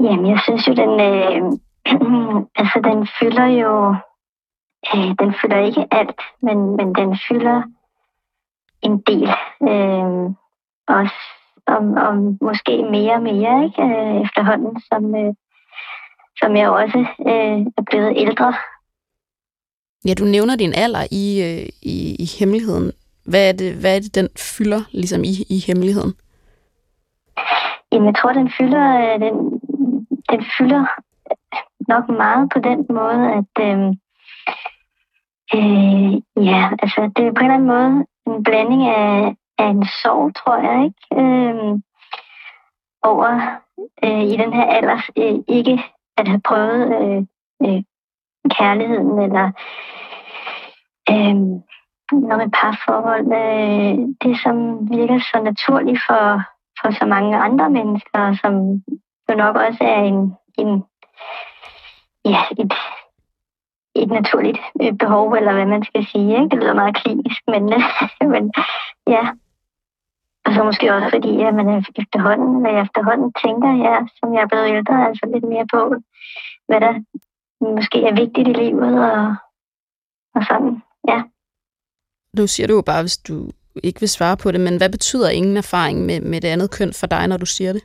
[0.00, 1.42] Jamen, jeg synes jo, den, øh,
[2.60, 3.94] altså, den fylder jo,
[4.94, 7.62] øh, den fylder ikke alt, men, men den fylder
[8.82, 9.28] en del.
[9.68, 10.34] Øh,
[10.88, 11.35] også
[11.66, 13.82] om, om måske mere og mere ikke?
[13.82, 15.34] Øh, efterhånden, som, øh,
[16.40, 16.98] som jeg også
[17.30, 18.54] øh, er blevet ældre.
[20.06, 22.92] Ja, du nævner din alder i, øh, i, i hemmeligheden.
[23.24, 26.14] Hvad er, det, hvad er det, den fylder ligesom i, i hemmeligheden?
[27.92, 29.34] Jamen, jeg tror, den fylder, øh, den,
[30.30, 30.84] den fylder
[31.88, 33.78] nok meget på den måde, at øh,
[35.56, 36.12] øh,
[36.50, 40.34] ja, altså det er på en eller anden måde en blanding af, af en sorg,
[40.34, 41.22] tror jeg, ikke?
[41.22, 41.80] Øh,
[43.02, 43.30] over
[44.04, 45.84] øh, i den her alder øh, ikke
[46.16, 47.22] at have prøvet øh,
[47.66, 47.82] øh,
[48.50, 49.46] kærligheden eller
[51.10, 51.36] øh,
[52.12, 53.26] noget med parforhold.
[53.42, 54.56] Øh, det, som
[54.90, 56.42] virker så naturligt for,
[56.80, 58.82] for så mange andre mennesker, som
[59.28, 60.84] jo nok også er en, en
[62.24, 62.72] ja, et,
[63.94, 66.30] et naturligt øh, behov, eller hvad man skal sige.
[66.34, 66.48] Ikke?
[66.50, 67.62] Det lyder meget klinisk, men,
[68.32, 68.52] men
[69.06, 69.24] ja,
[70.46, 71.68] og så måske også fordi, at man
[72.02, 75.80] efterhånden, eller jeg efterhånden tænker, ja, som jeg er blevet ældre, altså lidt mere på,
[76.68, 76.92] hvad der
[77.74, 79.34] måske er vigtigt i livet, og,
[80.34, 81.18] og sådan, ja.
[82.38, 83.50] Nu siger du jo bare, hvis du
[83.84, 86.92] ikke vil svare på det, men hvad betyder ingen erfaring med, med det andet køn
[87.00, 87.84] for dig, når du siger det?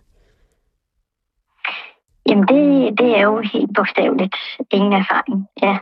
[2.25, 4.35] Jamen, det, det er jo helt bogstaveligt
[4.71, 5.77] ingen erfaring, ja.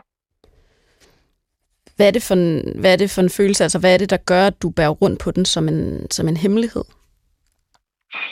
[2.00, 3.64] Hvad er, det for en, hvad er det for en følelse?
[3.64, 6.28] Altså, hvad er det, der gør, at du bærer rundt på den som en, som
[6.28, 6.84] en hemmelighed?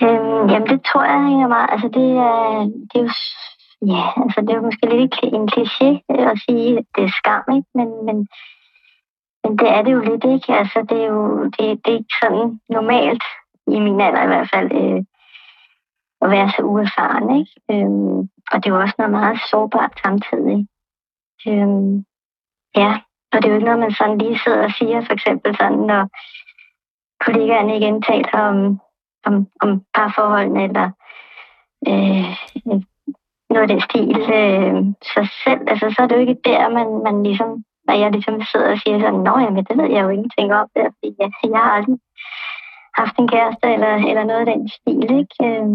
[0.03, 1.69] Øhm, jamen, det tror jeg hænger meget.
[1.73, 2.39] Altså, det er,
[2.91, 3.13] det er jo,
[3.93, 5.91] ja, altså, det er jo måske lidt en kliché
[6.33, 7.71] at sige, at det er skam, ikke?
[7.79, 8.17] Men, men,
[9.43, 10.49] men det er det jo lidt, ikke?
[10.61, 13.25] Altså, det er jo det, det er ikke sådan normalt,
[13.75, 15.01] i min alder i hvert fald, øh,
[16.23, 17.53] at være så uerfaren, ikke?
[17.73, 18.19] Øhm,
[18.51, 20.59] og det er jo også noget meget sårbart samtidig.
[21.49, 22.05] Øhm,
[22.83, 22.93] ja,
[23.33, 25.83] og det er jo ikke noget, man sådan lige sidder og siger, for eksempel sådan,
[25.93, 26.03] når
[27.25, 28.81] kollegaerne igen taler om,
[29.29, 30.87] om, om parforholdene, eller
[31.89, 32.27] øh,
[33.51, 34.21] noget af den stil.
[34.41, 34.75] Øh,
[35.13, 37.51] så selv, altså, så er det jo ikke der, man, man ligesom,
[37.87, 40.67] når jeg ligesom sidder og siger sådan, nå jamen, det ved jeg jo ingenting om,
[40.77, 41.99] der, fordi jeg, jeg har aldrig
[43.01, 45.37] haft en kæreste, eller, eller noget af den stil, ikke?
[45.49, 45.67] Øh,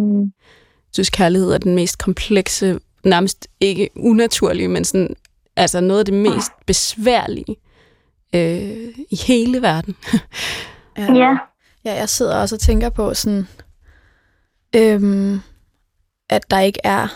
[0.88, 5.16] jeg synes, kærlighed er den mest komplekse nærmest ikke unaturlige, men sådan,
[5.56, 7.56] altså noget af det mest besværlige
[8.36, 9.96] øh, i hele verden.
[10.98, 11.14] ja.
[11.14, 11.38] Ja.
[11.86, 13.48] ja, jeg sidder også og tænker på sådan,
[14.76, 15.40] øhm,
[16.30, 17.08] at der ikke er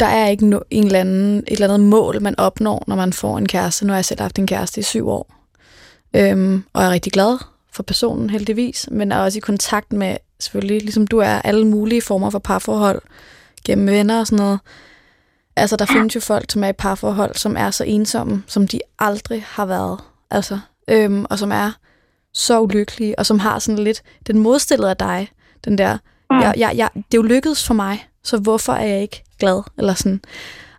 [0.00, 3.12] der er ikke no, en eller anden, et eller andet mål, man opnår, når man
[3.12, 3.86] får en kæreste.
[3.86, 5.34] Nu har jeg selv haft en kæreste i syv år.
[6.16, 7.38] Øhm, og jeg er rigtig glad
[7.72, 8.88] for personen, heldigvis.
[8.90, 13.02] Men er også i kontakt med, selvfølgelig, ligesom du er, alle mulige former for parforhold.
[13.64, 14.60] Gennem venner og sådan noget.
[15.56, 18.80] Altså, der findes jo folk, som er i parforhold, som er så ensomme, som de
[18.98, 20.00] aldrig har været.
[20.30, 21.70] Altså, øhm, og som er
[22.34, 25.28] så ulykkelige, og som har sådan lidt den modstillet af dig.
[25.64, 25.98] Den der,
[26.30, 26.40] Mm.
[26.40, 29.62] jeg, jeg, jeg, det er jo lykkedes for mig, så hvorfor er jeg ikke glad?
[29.78, 30.20] Eller sådan.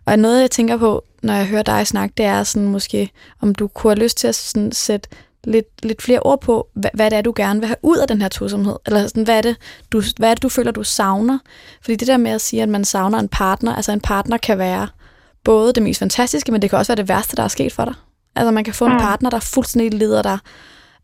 [0.04, 3.10] Og noget, jeg tænker på, når jeg hører dig snakke, det er sådan måske,
[3.40, 5.08] om du kunne have lyst til at sådan sætte
[5.44, 8.08] lidt, lidt flere ord på, hvad, hvad det er, du gerne vil have ud af
[8.08, 8.76] den her tosomhed.
[8.86, 9.56] Eller sådan, hvad, er det,
[9.92, 11.38] du, hvad er det, du føler, du savner?
[11.82, 14.58] Fordi det der med at sige, at man savner en partner, altså en partner kan
[14.58, 14.88] være
[15.44, 17.84] både det mest fantastiske, men det kan også være det værste, der er sket for
[17.84, 17.94] dig.
[18.36, 18.98] Altså man kan få en Mm.
[18.98, 20.38] partner, der fuldstændig leder dig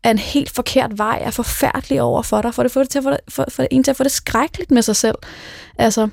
[0.03, 2.97] af en helt forkert vej, er forfærdelig over for dig, for det får det til
[2.97, 5.15] at få det, for, for en til at få det skrækkeligt med sig selv.
[5.77, 6.09] Altså,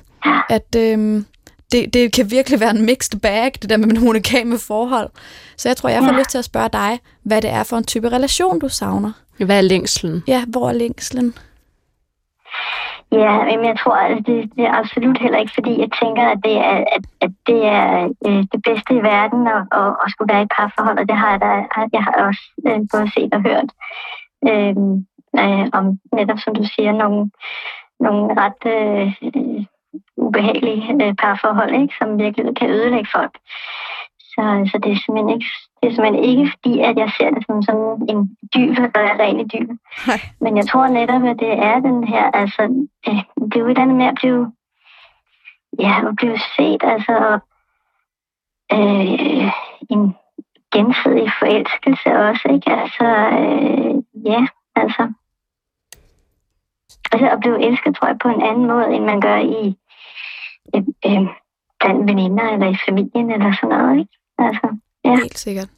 [0.49, 1.25] at øhm,
[1.73, 5.09] det, det kan virkelig være en mixed bag, det der med monogame forhold.
[5.57, 6.17] Så jeg tror, jeg får Ja.
[6.19, 9.11] lyst til at spørge dig, hvad det er for en type relation, du savner.
[9.45, 10.23] Hvad er længslen?
[10.27, 11.33] Ja, hvor er længslen?
[13.11, 16.39] Ja, men jeg tror, at det, det er absolut heller ikke, fordi jeg tænker, at
[16.43, 20.33] det er, at, at det, er øh, det bedste i verden at, at, at skulle
[20.33, 21.51] være i et parforhold, og det har jeg, da,
[21.97, 23.69] jeg har også øh, både set og hørt
[24.49, 24.75] øh,
[25.43, 25.85] øh, om
[26.17, 27.21] netop, som du siger, nogle,
[28.05, 29.07] nogle ret øh,
[30.17, 33.35] ubehagelige øh, parforhold, ikke, som virkelig kan ødelægge folk.
[34.33, 37.43] Så, så det, er simpelthen ikke, det er simpelthen ikke fordi, at jeg ser det
[37.45, 39.69] som sådan en dyb, der er ren dyb.
[40.43, 42.61] Men jeg tror netop, at det er den her, altså,
[43.07, 44.51] øh, det er jo et eller andet med at blive,
[45.79, 47.39] ja, at blive set, altså,
[48.73, 49.51] øh,
[49.89, 50.15] en
[50.73, 52.71] gensidig forelskelse også, ikke?
[52.81, 53.07] Altså,
[53.39, 53.95] øh,
[54.31, 54.41] ja,
[54.75, 55.03] altså,
[57.11, 59.77] altså at blive elsket, tror jeg, på en anden måde, end man gør i,
[60.75, 61.27] øh,
[61.79, 64.11] blandt veninder eller i familien eller sådan noget, ikke?
[64.37, 64.67] Altså,
[65.05, 65.15] ja.
[65.15, 65.69] Helt sikkert.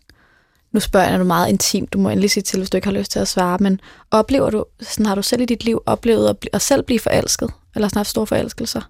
[0.71, 2.93] Nu spørger jeg dig meget intimt, du må endelig sige til, hvis du ikke har
[2.93, 3.81] lyst til at svare, men
[4.11, 6.99] oplever du, sådan har du selv i dit liv oplevet at, bli, at selv blive
[6.99, 7.53] forelsket?
[7.75, 8.81] Eller sådan haft store forelskelser?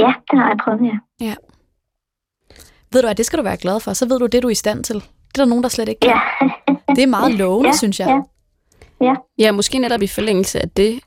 [0.00, 1.34] ja, det har jeg prøvet, ja.
[2.92, 4.52] Ved du at det skal du være glad for, så ved du det, du er
[4.52, 4.94] i stand til.
[4.96, 5.02] Det
[5.38, 6.10] er der nogen, der slet ikke kan.
[6.10, 6.74] Ja.
[6.94, 8.22] Det er meget lovende, Ja, synes jeg.
[9.00, 9.14] ja.
[9.38, 11.00] Ja, måske netop i forlængelse af det.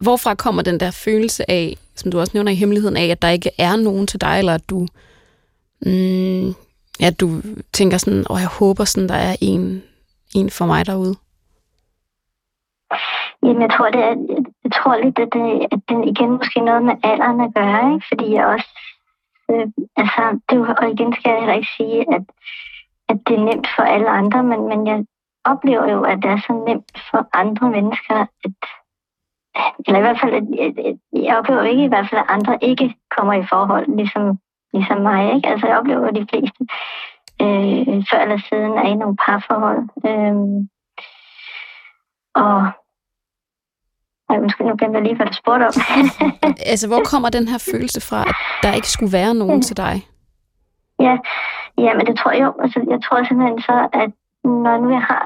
[0.00, 3.28] Hvorfra kommer den der følelse af, som du også nævner i hemmeligheden af, at der
[3.28, 4.86] ikke er nogen til dig, eller at du,
[5.86, 6.48] mm,
[7.00, 7.28] at du
[7.72, 9.82] tænker sådan, og jeg håber sådan, der er en,
[10.34, 11.14] en for mig derude?
[13.42, 14.14] Jamen, jeg tror, det er,
[14.64, 18.06] jeg tror lidt, at det, at det igen måske noget med alderen at gøre, ikke?
[18.08, 18.70] Fordi jeg også,
[19.50, 22.24] øh, altså, det, og igen skal jeg heller ikke sige, at,
[23.08, 25.04] at det er nemt for alle andre, men, men jeg
[25.44, 28.54] oplever jo, at det er så nemt for andre mennesker, at,
[29.86, 30.34] eller i hvert fald,
[31.12, 34.38] jeg oplever ikke i hvert fald, at andre ikke kommer i forhold, ligesom,
[34.72, 35.48] ligesom mig, ikke?
[35.48, 36.60] Altså, jeg oplever, at de fleste
[37.42, 39.82] øh, før eller siden er i nogle parforhold.
[40.08, 40.36] Øh,
[42.34, 42.56] og
[44.30, 45.74] ej, undskyld, nu glemte jeg lige, hvad du spurgte om.
[46.72, 50.06] Altså, hvor kommer den her følelse fra, at der ikke skulle være nogen til dig?
[51.06, 51.14] ja,
[51.78, 52.52] ja, men det tror jeg jo.
[52.62, 54.10] Altså, jeg tror simpelthen så, at
[54.44, 55.24] når nu jeg har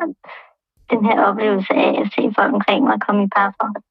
[0.91, 3.82] den her oplevelse af at se folk omkring mig komme i parforhold,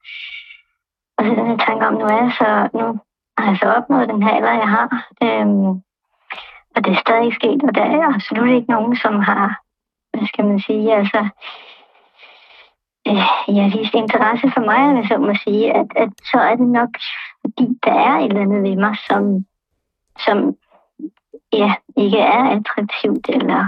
[1.18, 3.00] og så den her tanke om, nu er jeg så, nu
[3.38, 4.88] har jeg så opnået den her alder, jeg har,
[5.24, 5.70] øhm,
[6.76, 9.62] og det er stadig sket, og der er absolut ikke nogen, som har,
[10.14, 11.22] hvad skal man sige, altså,
[13.08, 13.26] øh,
[13.56, 16.68] jeg har vist interesse for mig, hvis jeg må sige, at, at så er det
[16.68, 16.90] nok,
[17.42, 19.46] fordi der er et eller andet ved mig, som,
[20.26, 20.56] som
[21.54, 23.68] ja, ikke er attraktivt, eller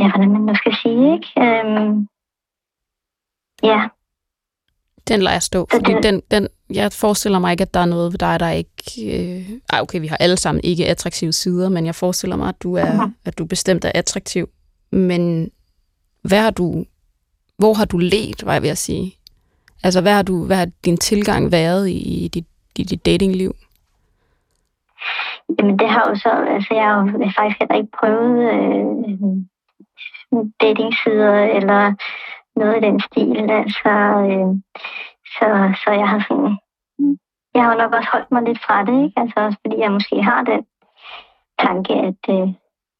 [0.00, 1.28] ja, hvordan man nu skal sige, ikke?
[1.38, 2.08] Øhm,
[3.62, 3.88] ja,
[5.08, 7.86] Den lader jeg stå, fordi den- den, den, jeg forestiller mig ikke, at der er
[7.86, 8.82] noget ved dig, der ikke...
[8.98, 12.62] Øh, ej, okay, vi har alle sammen ikke attraktive sider, men jeg forestiller mig, at
[12.62, 13.14] du er, Mhm.
[13.24, 14.48] at du bestemt er attraktiv.
[14.92, 15.50] Men
[16.22, 16.84] hvad har du...
[17.58, 19.14] Hvor har du let, var jeg ved at sige?
[19.82, 22.46] Altså, hvad har, du, hvad har din tilgang været i, i dit,
[22.78, 23.54] i dit datingliv?
[25.58, 29.44] Jamen det har jo så, altså jeg har jo faktisk heller ikke prøvet øh,
[30.60, 31.82] datingsider eller
[32.56, 33.50] noget i den stil.
[33.60, 33.92] Altså,
[34.30, 34.50] øh,
[35.34, 35.46] så,
[35.82, 36.52] så jeg har sådan,
[37.54, 39.20] jeg har nok også holdt mig lidt fra det, ikke?
[39.22, 40.62] Altså også fordi jeg måske har den
[41.64, 42.46] tanke, at øh,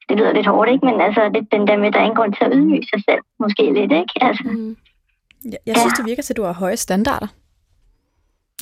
[0.08, 0.86] det lyder lidt hårdt, ikke?
[0.86, 3.00] Men altså det, den der med, at der er ingen grund til at ydmyge sig
[3.08, 4.14] selv, måske lidt, ikke?
[4.20, 4.44] Altså,
[5.44, 7.26] Jeg, jeg synes, det virker til, at du har høje standarder.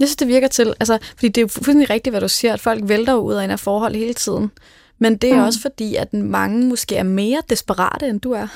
[0.00, 2.52] Jeg synes, det virker til, altså, fordi det er jo fuldstændig rigtigt, hvad du siger,
[2.52, 4.50] at folk vælter ud af en af forhold hele tiden.
[4.98, 5.42] Men det er mm.
[5.42, 8.46] også fordi, at mange måske er mere desperate, end du er.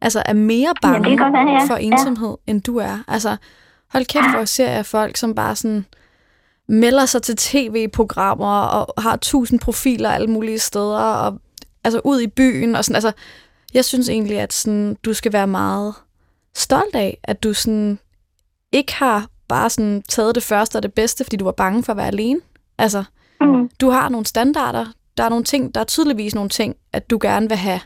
[0.00, 1.66] Altså er mere bange ja, være, ja.
[1.66, 2.50] for ensomhed, ja.
[2.50, 3.04] end du er.
[3.08, 3.36] Altså,
[3.92, 5.86] hold kæft, hvor ser jeg folk, som bare sådan
[6.68, 11.38] melder sig til tv-programmer og har tusind profiler alle mulige steder, og
[11.84, 12.94] altså ud i byen og sådan.
[12.94, 13.12] Altså,
[13.74, 15.94] jeg synes egentlig, at sådan, du skal være meget
[16.54, 17.98] stolt af, at du sådan
[18.72, 21.92] ikke har bare sådan taget det første og det bedste, fordi du var bange for
[21.92, 22.40] at være alene.
[22.78, 23.04] Altså,
[23.40, 23.68] mm.
[23.80, 24.86] du har nogle standarder.
[25.16, 27.80] Der er nogle ting, der er tydeligvis nogle ting, at du gerne vil have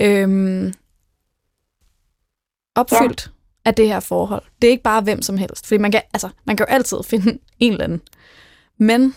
[0.00, 0.72] øhm,
[2.74, 3.68] opfyldt ja.
[3.68, 4.42] af det her forhold.
[4.62, 6.98] Det er ikke bare hvem som helst, fordi man kan, altså, man kan jo altid
[7.10, 8.02] finde en eller anden.
[8.78, 9.14] Men...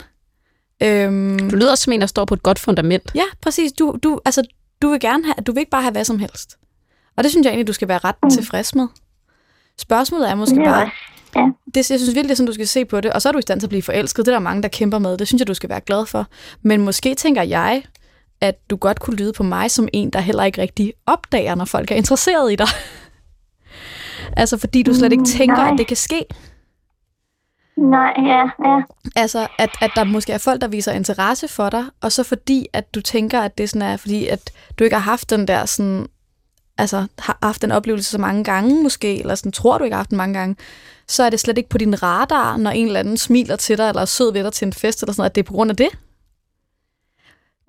[0.83, 3.11] Øhm, du lyder som en, der står på et godt fundament.
[3.15, 3.71] Ja, præcis.
[3.71, 4.43] Du, du, altså,
[4.81, 6.57] du vil gerne have, du vil ikke bare have hvad som helst.
[7.15, 8.29] Og det synes jeg egentlig, du skal være ret mm.
[8.29, 8.87] tilfreds med.
[9.77, 10.65] Spørgsmålet er måske ja.
[10.65, 10.89] bare,
[11.35, 11.45] Ja.
[11.65, 13.13] Det, jeg synes virkelig, det er sådan, du skal se på det.
[13.13, 14.25] Og så er du i stand til at blive forelsket.
[14.25, 15.17] Det er der mange, der kæmper med.
[15.17, 16.27] Det synes jeg, du skal være glad for.
[16.61, 17.83] Men måske tænker jeg,
[18.41, 21.65] at du godt kunne lyde på mig som en, der heller ikke rigtig opdager, når
[21.65, 22.67] folk er interesseret i dig.
[24.41, 25.71] altså fordi du slet ikke mm, tænker, Nej.
[25.71, 26.25] at det kan ske.
[27.77, 28.81] Nej, ja, ja.
[29.15, 32.65] Altså, at, at der måske er folk, der viser interesse for dig, og så fordi,
[32.73, 35.65] at du tænker, at det sådan er, fordi at du ikke har haft den der
[35.65, 36.07] sådan,
[36.77, 39.99] altså har haft den oplevelse så mange gange måske, eller sådan tror du ikke har
[39.99, 40.55] haft den mange gange,
[41.07, 43.89] så er det slet ikke på din radar, når en eller anden smiler til dig,
[43.89, 45.53] eller er sød ved dig til en fest, eller sådan noget, at det er på
[45.53, 45.89] grund af det.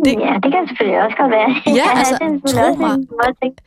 [0.04, 1.76] Det, ja, det kan selvfølgelig også godt være.
[1.76, 2.98] Ja, altså, tro mig.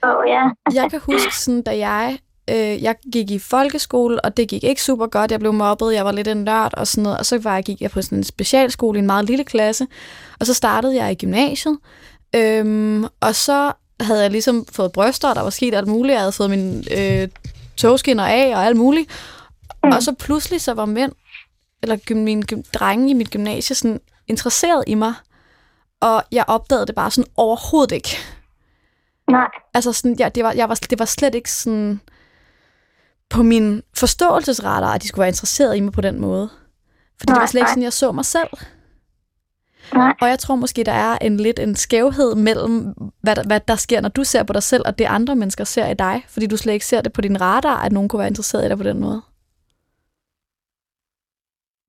[0.01, 0.43] På, ja.
[0.81, 2.17] jeg kan huske, sådan, da jeg,
[2.49, 5.31] øh, jeg gik i folkeskole, og det gik ikke super godt.
[5.31, 7.17] Jeg blev mobbet, jeg var lidt en nørd og sådan noget.
[7.17, 9.87] Og så var jeg, gik jeg på sådan en specialskole i en meget lille klasse.
[10.39, 11.77] Og så startede jeg i gymnasiet.
[12.35, 13.71] Øhm, og så
[14.01, 16.13] havde jeg ligesom fået bryster, der var sket alt muligt.
[16.13, 17.29] Jeg havde fået mine øh,
[17.77, 19.09] togskinner af og alt muligt.
[19.83, 19.89] Mm.
[19.89, 21.11] Og så pludselig så var mænd,
[21.83, 22.43] eller mine
[22.73, 25.13] drenge i mit gymnasie, sådan interesseret i mig.
[26.01, 28.17] Og jeg opdagede det bare sådan overhovedet ikke.
[29.31, 29.47] Nej.
[29.73, 32.01] Altså sådan, ja, det, var, jeg var, det var slet ikke sådan
[33.29, 36.49] på min forståelsesradar, at de skulle være interesseret i mig på den måde.
[37.19, 38.49] Fordi nej, det var slet ikke sådan, jeg så mig selv.
[39.93, 40.13] Nej.
[40.21, 43.75] Og jeg tror måske, der er en lidt en skævhed mellem, hvad der, hvad der
[43.75, 46.25] sker, når du ser på dig selv, og det andre mennesker ser i dig.
[46.27, 48.69] Fordi du slet ikke ser det på din radar, at nogen kunne være interesseret i
[48.69, 49.21] dig på den måde.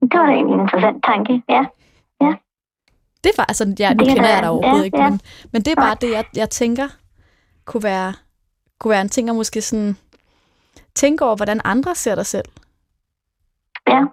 [0.01, 1.65] Det var egentlig en interessant tanke, ja.
[2.21, 2.35] ja.
[3.25, 5.11] Det var, altså, ja, nu det kender jeg dig overhovedet ja, ikke, ja.
[5.11, 5.21] Men,
[5.53, 6.89] men det er bare det, jeg, jeg tænker,
[7.65, 8.15] kunne være,
[8.79, 9.97] kunne være en ting at måske sådan
[10.95, 12.45] tænke over, hvordan andre ser dig selv.
[13.89, 14.05] Ja.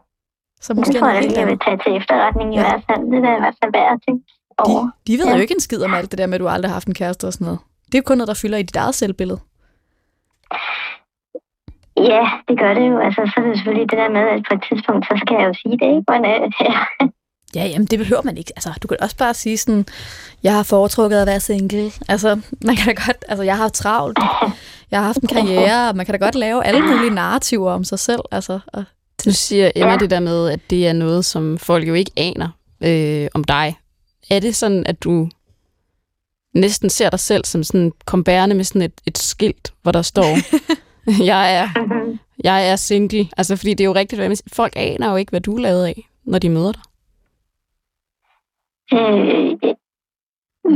[0.61, 2.59] Så måske det tror jeg, jeg vil tage til efterretning ja.
[2.59, 3.01] i hvert fald.
[3.11, 4.23] Det er i hvert fald værd at tænke
[4.57, 4.81] over.
[4.81, 5.35] De, de ved ja.
[5.35, 6.93] jo ikke en skid om alt det der med, at du aldrig har haft en
[6.93, 7.59] kæreste og sådan noget.
[7.85, 9.39] Det er jo kun noget, der fylder i dit eget selvbillede.
[11.97, 12.97] Ja, det gør det jo.
[12.99, 15.47] Altså, så er det selvfølgelig det der med, at på et tidspunkt, så skal jeg
[15.49, 16.07] jo sige det, ikke?
[16.13, 16.73] Men, øh, ja.
[17.55, 18.51] Ja, jamen det behøver man ikke.
[18.55, 19.85] Altså, du kan også bare sige sådan,
[20.43, 21.91] jeg har foretrukket at være single.
[22.07, 22.29] Altså,
[22.65, 24.19] man kan da godt, altså jeg har travlt.
[24.91, 27.83] Jeg har haft en karriere, og man kan da godt lave alle mulige narrativer om
[27.83, 28.21] sig selv.
[28.31, 28.83] Altså, og
[29.27, 29.97] du siger Emma ja.
[29.97, 32.49] det der med, at det er noget, som folk jo ikke aner
[32.83, 33.77] øh, om dig.
[34.29, 35.29] Er det sådan, at du
[36.53, 40.01] næsten ser dig selv som sådan kom bærende med sådan et, et skilt, hvor der
[40.01, 40.31] står,
[41.31, 41.67] jeg er,
[42.43, 43.29] jeg er single.
[43.37, 45.85] Altså, fordi det er jo rigtigt, at folk aner jo ikke, hvad du er lavet
[45.85, 46.81] af, når de møder dig.
[48.93, 49.57] Øh,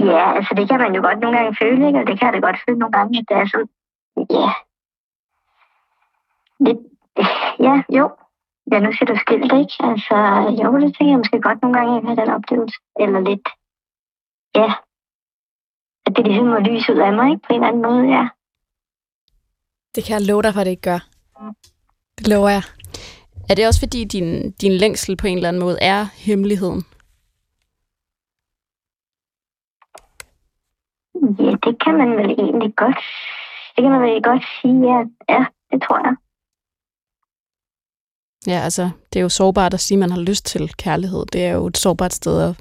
[0.07, 1.99] ja, altså det kan man jo godt nogle gange føle, ikke?
[1.99, 3.69] og det kan jeg da godt føle nogle gange, at det er sådan,
[4.29, 4.49] ja,
[6.65, 6.79] lidt,
[7.59, 8.09] ja, jo,
[8.71, 9.75] ja, nu siger du skilt, ikke?
[9.89, 10.17] Altså,
[10.61, 13.47] jo, det tænker jeg måske godt nogle gange, at have den oplevelse, eller lidt,
[14.55, 14.69] ja,
[16.05, 17.43] at det ligesom må lyse ud af mig, ikke?
[17.47, 18.27] På en eller anden måde, ja.
[19.95, 21.01] Det kan jeg love dig for, at det ikke gør.
[22.17, 22.63] Det lover jeg.
[23.49, 26.81] Er det også fordi, din, din længsel på en eller anden måde er hemmeligheden?
[31.39, 32.99] Ja, det kan man vel egentlig godt.
[33.75, 34.99] Det kan man vel godt sige, ja.
[35.29, 36.15] Ja, det tror jeg.
[38.47, 41.25] Ja, altså, det er jo sårbart at sige, at man har lyst til kærlighed.
[41.33, 42.55] Det er jo et sårbart sted at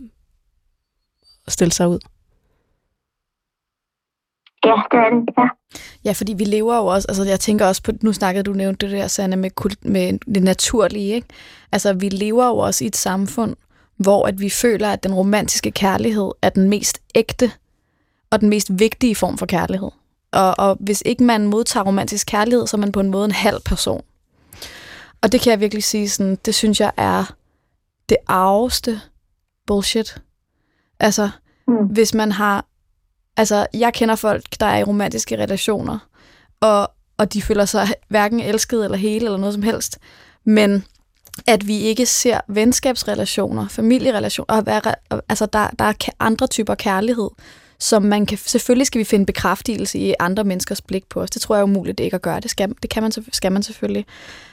[1.49, 1.99] stille sig ud.
[4.64, 5.49] Ja, det er det, ja.
[6.05, 8.87] Ja, fordi vi lever jo også, altså jeg tænker også på, nu snakkede du nævnte
[8.87, 9.51] det der, Sanne, med,
[9.83, 11.26] med det naturlige, ikke?
[11.72, 13.57] Altså vi lever jo også i et samfund,
[13.97, 17.53] hvor at vi føler, at den romantiske kærlighed er den mest ægte
[18.31, 19.91] og den mest vigtige form for kærlighed.
[20.33, 23.31] Og, og hvis ikke man modtager romantisk kærlighed, så er man på en måde en
[23.31, 24.03] halv person.
[25.23, 27.35] Og det kan jeg virkelig sige, sådan, det synes jeg er
[28.09, 29.01] det arveste
[29.66, 30.23] bullshit.
[31.01, 31.31] Altså,
[31.68, 31.87] mm.
[31.87, 32.64] hvis man har
[33.37, 35.99] Altså, jeg kender folk, der er i romantiske relationer,
[36.61, 39.99] og, og de føler sig hverken elsket eller hele eller noget som helst.
[40.45, 40.85] Men
[41.47, 44.95] at vi ikke ser venskabsrelationer, familierelationer, og være,
[45.29, 47.31] altså der, der er andre typer kærlighed,
[47.79, 51.31] som man kan, selvfølgelig skal vi finde bekræftelse i andre menneskers blik på os.
[51.31, 52.41] Det tror jeg er umuligt det ikke at gøre.
[52.41, 54.07] Det skal, det kan man, skal man selvfølgelig.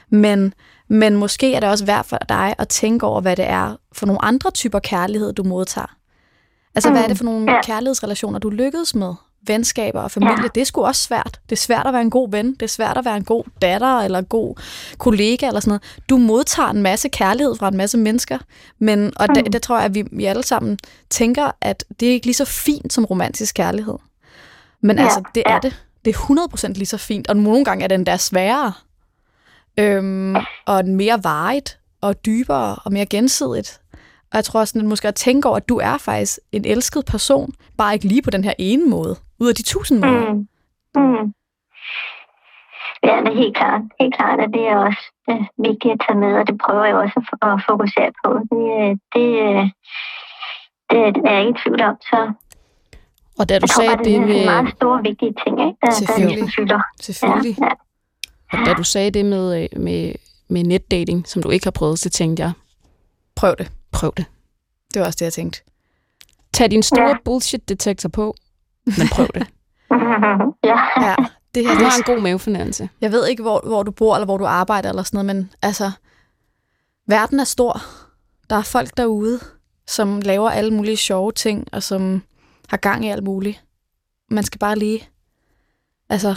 [0.09, 0.53] Men,
[0.87, 4.05] men måske er det også værd for dig at tænke over, hvad det er for
[4.05, 5.95] nogle andre typer kærlighed, du modtager.
[6.75, 6.95] Altså, mm.
[6.95, 7.61] hvad er det for nogle ja.
[7.61, 9.13] kærlighedsrelationer, du lykkedes med?
[9.47, 10.47] venskaber og familie, ja.
[10.55, 11.39] det er sgu også svært.
[11.49, 13.43] Det er svært at være en god ven, det er svært at være en god
[13.61, 14.55] datter eller en god
[14.97, 15.81] kollega eller sådan noget.
[16.09, 18.37] Du modtager en masse kærlighed fra en masse mennesker,
[18.79, 19.35] men og mm.
[19.35, 20.79] det, det tror jeg, at vi, vi alle sammen
[21.09, 23.95] tænker, at det er ikke lige så fint som romantisk kærlighed.
[24.81, 25.03] Men ja.
[25.03, 25.83] altså, det er det.
[26.05, 26.19] Det er
[26.57, 28.73] 100% lige så fint, og nogle gange er den der sværere.
[29.79, 33.81] Øhm, og mere varigt, og dybere, og mere gensidigt.
[34.31, 37.05] Og jeg tror også, at måske at tænke over, at du er faktisk en elsket
[37.05, 40.33] person, bare ikke lige på den her ene måde, ud af de tusind måder.
[40.33, 40.47] Mm.
[41.01, 41.33] Mm.
[43.03, 43.81] Ja, det er helt klart.
[43.99, 46.95] Helt klart, at det er også det vigtigt at tage med, og det prøver jeg
[46.95, 48.29] også at fokusere på.
[48.51, 48.63] Det,
[49.13, 49.27] det,
[50.89, 50.97] det
[51.27, 52.31] er jeg ikke i tvivl om, så
[53.39, 54.41] og da du jeg sagde tror, det, det med...
[54.41, 55.77] er meget store, vigtige ting, ikke?
[55.85, 56.43] Der, Selvfølgelig.
[56.43, 56.81] Der fylder.
[57.01, 57.55] Selvfølgelig.
[57.59, 57.86] Ja, ja.
[58.51, 60.13] Og da du sagde det med, øh, med,
[60.47, 62.51] med netdating, som du ikke har prøvet, så tænkte jeg,
[63.35, 63.71] prøv det.
[63.91, 64.25] Prøv det.
[64.93, 65.61] Det var også det, jeg tænkte.
[66.53, 67.17] Tag din store ja.
[67.25, 68.35] bullshit-detektor på,
[68.85, 69.47] men prøv det.
[70.71, 70.77] ja.
[71.01, 71.15] ja.
[71.55, 72.89] Det her, du har en god mavefornemmelse.
[73.01, 75.51] Jeg ved ikke, hvor, hvor du bor, eller hvor du arbejder, eller sådan noget, men
[75.61, 75.91] altså,
[77.07, 77.81] verden er stor.
[78.49, 79.39] Der er folk derude,
[79.87, 82.21] som laver alle mulige sjove ting, og som
[82.69, 83.63] har gang i alt muligt.
[84.31, 85.09] Man skal bare lige...
[86.09, 86.35] Altså,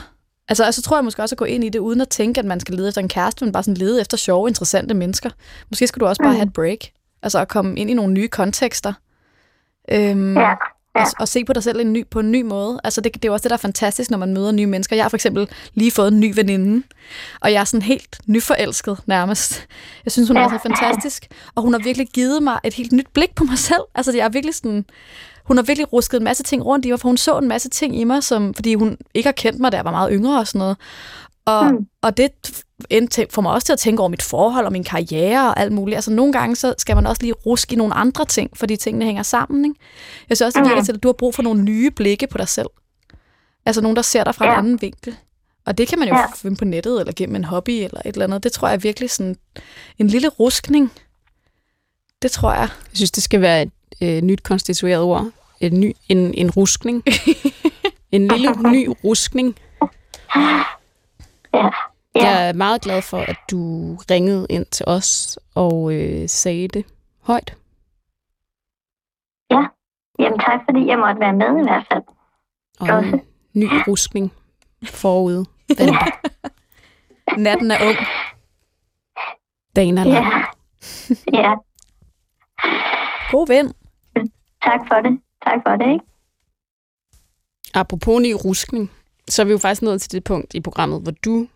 [0.51, 2.45] altså, altså tror jeg måske også at gå ind i det, uden at tænke, at
[2.45, 5.31] man skal lede efter en kæreste, men bare sådan lede efter sjove, interessante mennesker.
[5.71, 6.37] Måske skal du også bare mm.
[6.37, 6.79] have et break.
[7.23, 8.93] Altså at komme ind i nogle nye kontekster.
[9.93, 10.55] Øhm, ja.
[10.95, 11.03] Ja.
[11.03, 12.81] Og, og se på dig selv en ny, på en ny måde.
[12.85, 14.97] Altså det, det er jo også det, der er fantastisk, når man møder nye mennesker.
[14.97, 16.87] Jeg har for eksempel lige fået en ny veninde,
[17.41, 19.67] og jeg er sådan helt nyforelsket nærmest.
[20.05, 23.07] Jeg synes, hun er så fantastisk, og hun har virkelig givet mig et helt nyt
[23.15, 23.83] blik på mig selv.
[23.95, 24.85] Altså jeg er virkelig sådan,
[25.51, 27.69] hun har virkelig rusket en masse ting rundt i mig, for hun så en masse
[27.69, 30.39] ting i mig, som, fordi hun ikke har kendt mig, da jeg var meget yngre
[30.39, 30.77] og sådan noget.
[31.45, 31.87] Og, mm.
[32.03, 32.31] og det
[33.31, 35.97] får mig også til at tænke over mit forhold og min karriere og alt muligt.
[35.97, 39.05] Altså nogle gange, så skal man også lige ruske i nogle andre ting, fordi tingene
[39.05, 39.65] hænger sammen.
[39.65, 39.81] Ikke?
[40.29, 40.85] Jeg synes også, det virker mm.
[40.85, 42.69] til, at du har brug for nogle nye blikke på dig selv.
[43.67, 44.53] Altså nogen, der ser dig fra ja.
[44.53, 45.17] en anden vinkel.
[45.67, 46.27] Og det kan man jo ja.
[46.37, 48.45] finde på nettet, eller gennem en hobby, eller et eller andet.
[48.45, 49.37] Det tror jeg er virkelig sådan
[49.99, 50.93] en lille ruskning.
[52.23, 52.61] Det tror jeg.
[52.61, 53.71] Jeg synes, det skal være et
[54.01, 55.31] øh, nyt konstitueret ord.
[55.61, 57.03] Et ny, en, en ruskning.
[58.13, 59.57] en lille ny ruskning.
[61.55, 61.71] Ja.
[62.15, 62.25] Ja.
[62.25, 63.59] Jeg er meget glad for, at du
[64.11, 66.85] ringede ind til os og øh, sagde det
[67.23, 67.57] højt.
[69.51, 69.63] Ja,
[70.19, 72.03] jamen tak fordi jeg måtte være med i hvert fald.
[72.81, 73.09] Og Også.
[73.55, 74.33] en ny ruskning
[74.85, 75.45] forude.
[75.79, 75.89] Den.
[75.89, 75.99] ja.
[77.37, 77.97] Natten er ung.
[79.77, 80.25] Dagen er lang.
[80.25, 81.41] Ja.
[81.41, 81.55] ja.
[83.31, 83.73] God ven.
[84.63, 85.21] Tak for det.
[85.47, 86.05] Tak for det, ikke?
[87.75, 88.91] Apropos ny ruskning,
[89.29, 91.49] så er vi jo faktisk nået til det punkt i programmet, hvor du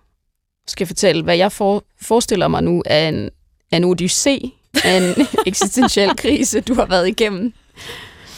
[0.66, 3.30] skal fortælle, hvad jeg for, forestiller mig nu er en,
[3.72, 4.51] er en odyssé
[4.85, 7.53] af en eksistentiel krise, du har været igennem.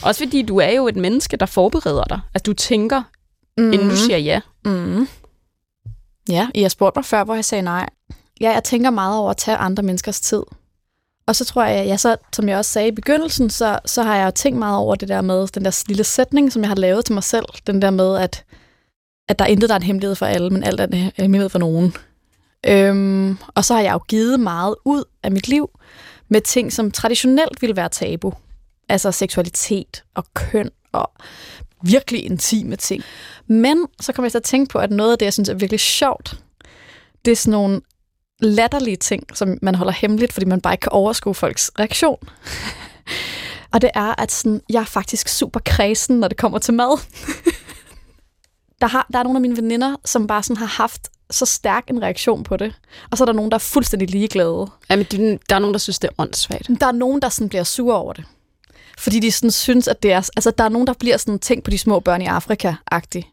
[0.03, 2.21] Også fordi du er jo et menneske, der forbereder dig.
[2.35, 3.03] Altså du tænker,
[3.59, 3.73] mm.
[3.73, 3.97] inden du mhm.
[3.97, 4.41] siger ja.
[4.65, 5.09] Mm.
[6.29, 7.89] Ja, I har spurgt mig før, hvor jeg sagde nej.
[8.41, 10.43] Ja, jeg tænker meget over at tage andre menneskers tid.
[11.27, 14.17] Og så tror jeg, ja, så, som jeg også sagde i begyndelsen, så, så har
[14.17, 16.77] jeg jo tænkt meget over det der med den der lille sætning, som jeg har
[16.77, 17.45] lavet til mig selv.
[17.67, 18.45] Den der med, at,
[19.29, 21.49] at der er intet, der er en hemmelighed for alle, men alt er en hemmelighed
[21.49, 21.95] for nogen.
[22.67, 25.71] Øhm, og så har jeg jo givet meget ud af mit liv
[26.29, 28.33] med ting, som traditionelt ville være tabu.
[28.89, 31.11] Altså seksualitet og køn og
[31.83, 33.03] virkelig intime ting.
[33.47, 35.55] Men så kommer jeg til at tænke på, at noget af det, jeg synes er
[35.55, 36.39] virkelig sjovt,
[37.25, 37.81] det er sådan nogle
[38.41, 42.19] latterlige ting, som man holder hemmeligt, fordi man bare ikke kan overskue folks reaktion.
[43.73, 47.01] og det er, at sådan, jeg er faktisk super kredsen, når det kommer til mad.
[48.81, 51.91] der, har, der er nogle af mine veninder, som bare sådan har haft så stærk
[51.91, 52.75] en reaktion på det.
[53.11, 54.71] Og så er der nogen, der er fuldstændig ligeglade.
[54.91, 56.69] Jamen, der er nogen, der synes, det er åndssvagt.
[56.81, 58.25] Der er nogen, der sådan bliver sure over det.
[58.99, 60.17] Fordi de sådan synes, at det er...
[60.37, 63.33] Altså, der er nogen, der bliver sådan tænkt på de små børn i Afrika-agtigt.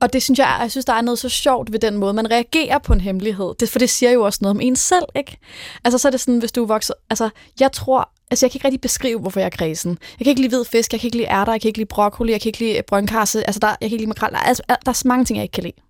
[0.00, 2.30] Og det synes jeg, jeg synes, der er noget så sjovt ved den måde, man
[2.30, 3.54] reagerer på en hemmelighed.
[3.60, 5.38] Det, for det siger jo også noget om en selv, ikke?
[5.84, 6.94] Altså, så er det sådan, hvis du vokser...
[7.10, 7.30] Altså,
[7.60, 8.10] jeg tror...
[8.30, 9.90] Altså, jeg kan ikke rigtig beskrive, hvorfor jeg er kredsen.
[9.90, 11.88] Jeg kan ikke lide hvid fisk, jeg kan ikke lide ærter, jeg kan ikke lide
[11.88, 13.46] broccoli, jeg kan ikke lide brøndkasse.
[13.46, 14.30] Altså, der, jeg kan ikke lide makrel.
[14.34, 15.80] Altså, der er så mange ting, jeg ikke kan lide.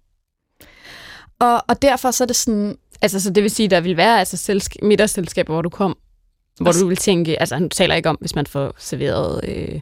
[1.41, 2.77] Og, og derfor så er det sådan...
[3.03, 5.97] Altså, så det vil sige, der vil være altså, selsk- middagsselskaber, hvor du kom,
[6.57, 9.81] hvor altså, du vil tænke, altså han taler ikke om, hvis man får serveret øh,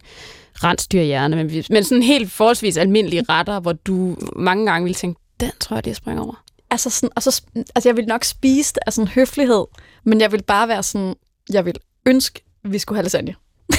[0.64, 5.50] rensdyrhjerne, men, men sådan helt forholdsvis almindelige retter, hvor du mange gange vil tænke, den
[5.60, 6.44] tror jeg, det springer over.
[6.70, 7.42] altså, sådan, og så,
[7.74, 9.64] altså jeg vil nok spise det af sådan høflighed,
[10.04, 11.14] men jeg vil bare være sådan,
[11.52, 11.74] jeg vil
[12.06, 13.34] ønske, vi skulle have lasagne.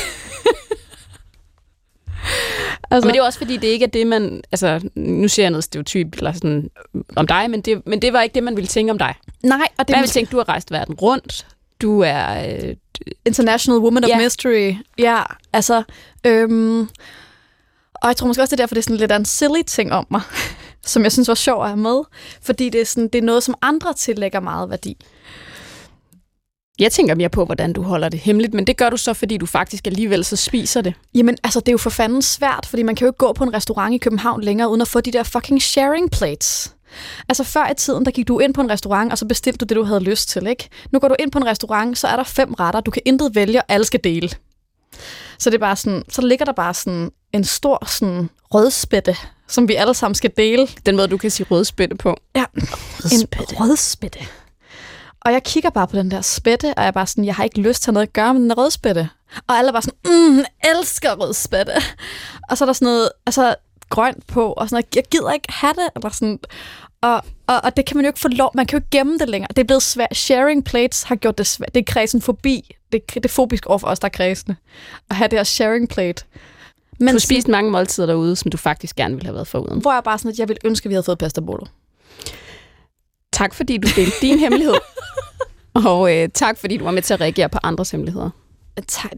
[2.92, 4.42] Altså, men det er også fordi, det ikke er det, man...
[4.52, 6.70] Altså, nu ser jeg noget stereotyp eller sådan,
[7.16, 9.16] om dig, men det, men det var ikke det, man ville tænke om dig.
[9.44, 11.48] Nej, og det man ville tænke, du har rejst verden rundt,
[11.82, 12.48] du er...
[12.48, 12.76] Øh,
[13.26, 14.18] International Woman of ja.
[14.18, 14.74] Mystery.
[14.98, 15.24] Ja,
[15.54, 15.84] altså...
[16.26, 16.90] Øhm,
[18.02, 19.92] og jeg tror måske også, det er derfor, det er sådan lidt en silly ting
[19.92, 20.22] om mig,
[20.86, 22.02] som jeg synes var sjov at have med.
[22.42, 24.98] Fordi det er, sådan, det er noget, som andre tillægger meget værdi.
[26.80, 29.38] Jeg tænker mere på, hvordan du holder det hemmeligt, men det gør du så, fordi
[29.38, 30.94] du faktisk alligevel så spiser det.
[31.16, 33.44] Jamen, altså, det er jo for fanden svært, fordi man kan jo ikke gå på
[33.44, 36.76] en restaurant i København længere, uden at få de der fucking sharing plates.
[37.30, 39.66] Altså før i tiden, der gik du ind på en restaurant, og så bestilte du
[39.66, 40.70] det, du havde lyst til, ikke?
[40.92, 43.36] Nu går du ind på en restaurant, så er der fem retter, du kan intet
[43.36, 44.30] vælge, og alle skal dele.
[45.40, 49.16] Så det er bare sådan, så ligger der bare sådan en stor sådan rødspætte,
[49.48, 50.68] som vi alle sammen skal dele.
[50.86, 52.18] Den måde, du kan sige rødspætte på.
[52.36, 53.56] Ja, rødspætte.
[53.56, 54.20] en rødspætte.
[55.22, 57.44] Og jeg kigger bare på den der spætte, og jeg er bare sådan, jeg har
[57.44, 59.10] ikke lyst til noget at gøre med den der rødspætte.
[59.48, 61.72] Og alle er bare sådan, mm, elsker rødspætte.
[62.50, 63.56] Og så er der sådan noget, altså
[63.90, 66.40] grønt på, og sådan noget, jeg gider ikke have det, eller sådan.
[67.02, 69.18] Og, og, og det kan man jo ikke få lov, man kan jo ikke gemme
[69.18, 69.48] det længere.
[69.50, 70.18] Det er blevet svært.
[70.18, 71.76] Sharing plates har gjort det svært.
[71.76, 72.76] Det er kredsen forbi.
[72.92, 74.56] Det, det er fobisk over for os, der er kredsende.
[75.10, 76.24] At have det her sharing plate.
[77.00, 79.82] Men du har spist mange måltider derude, som du faktisk gerne ville have været foruden.
[79.82, 81.66] Hvor jeg bare sådan, at jeg ville ønske, at vi havde fået pasta bolo.
[83.32, 84.76] Tak fordi du delte din hemmelighed.
[85.86, 88.30] Og øh, tak fordi du var med til at reagere på andres hemmeligheder.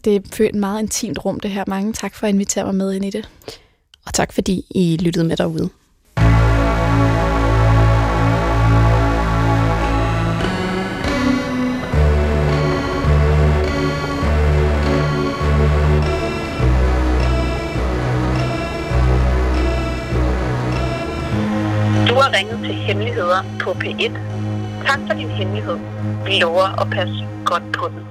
[0.05, 1.63] Det er et meget intimt rum, det her.
[1.67, 3.30] Mange tak for at invitere mig med ind i det.
[4.06, 5.70] Og tak fordi I lyttede med derude.
[22.10, 24.12] Du har ringet til Hemmeligheder på P1.
[24.88, 25.78] Tak for din hemmelighed.
[26.26, 28.11] Vi lover at passe godt på den.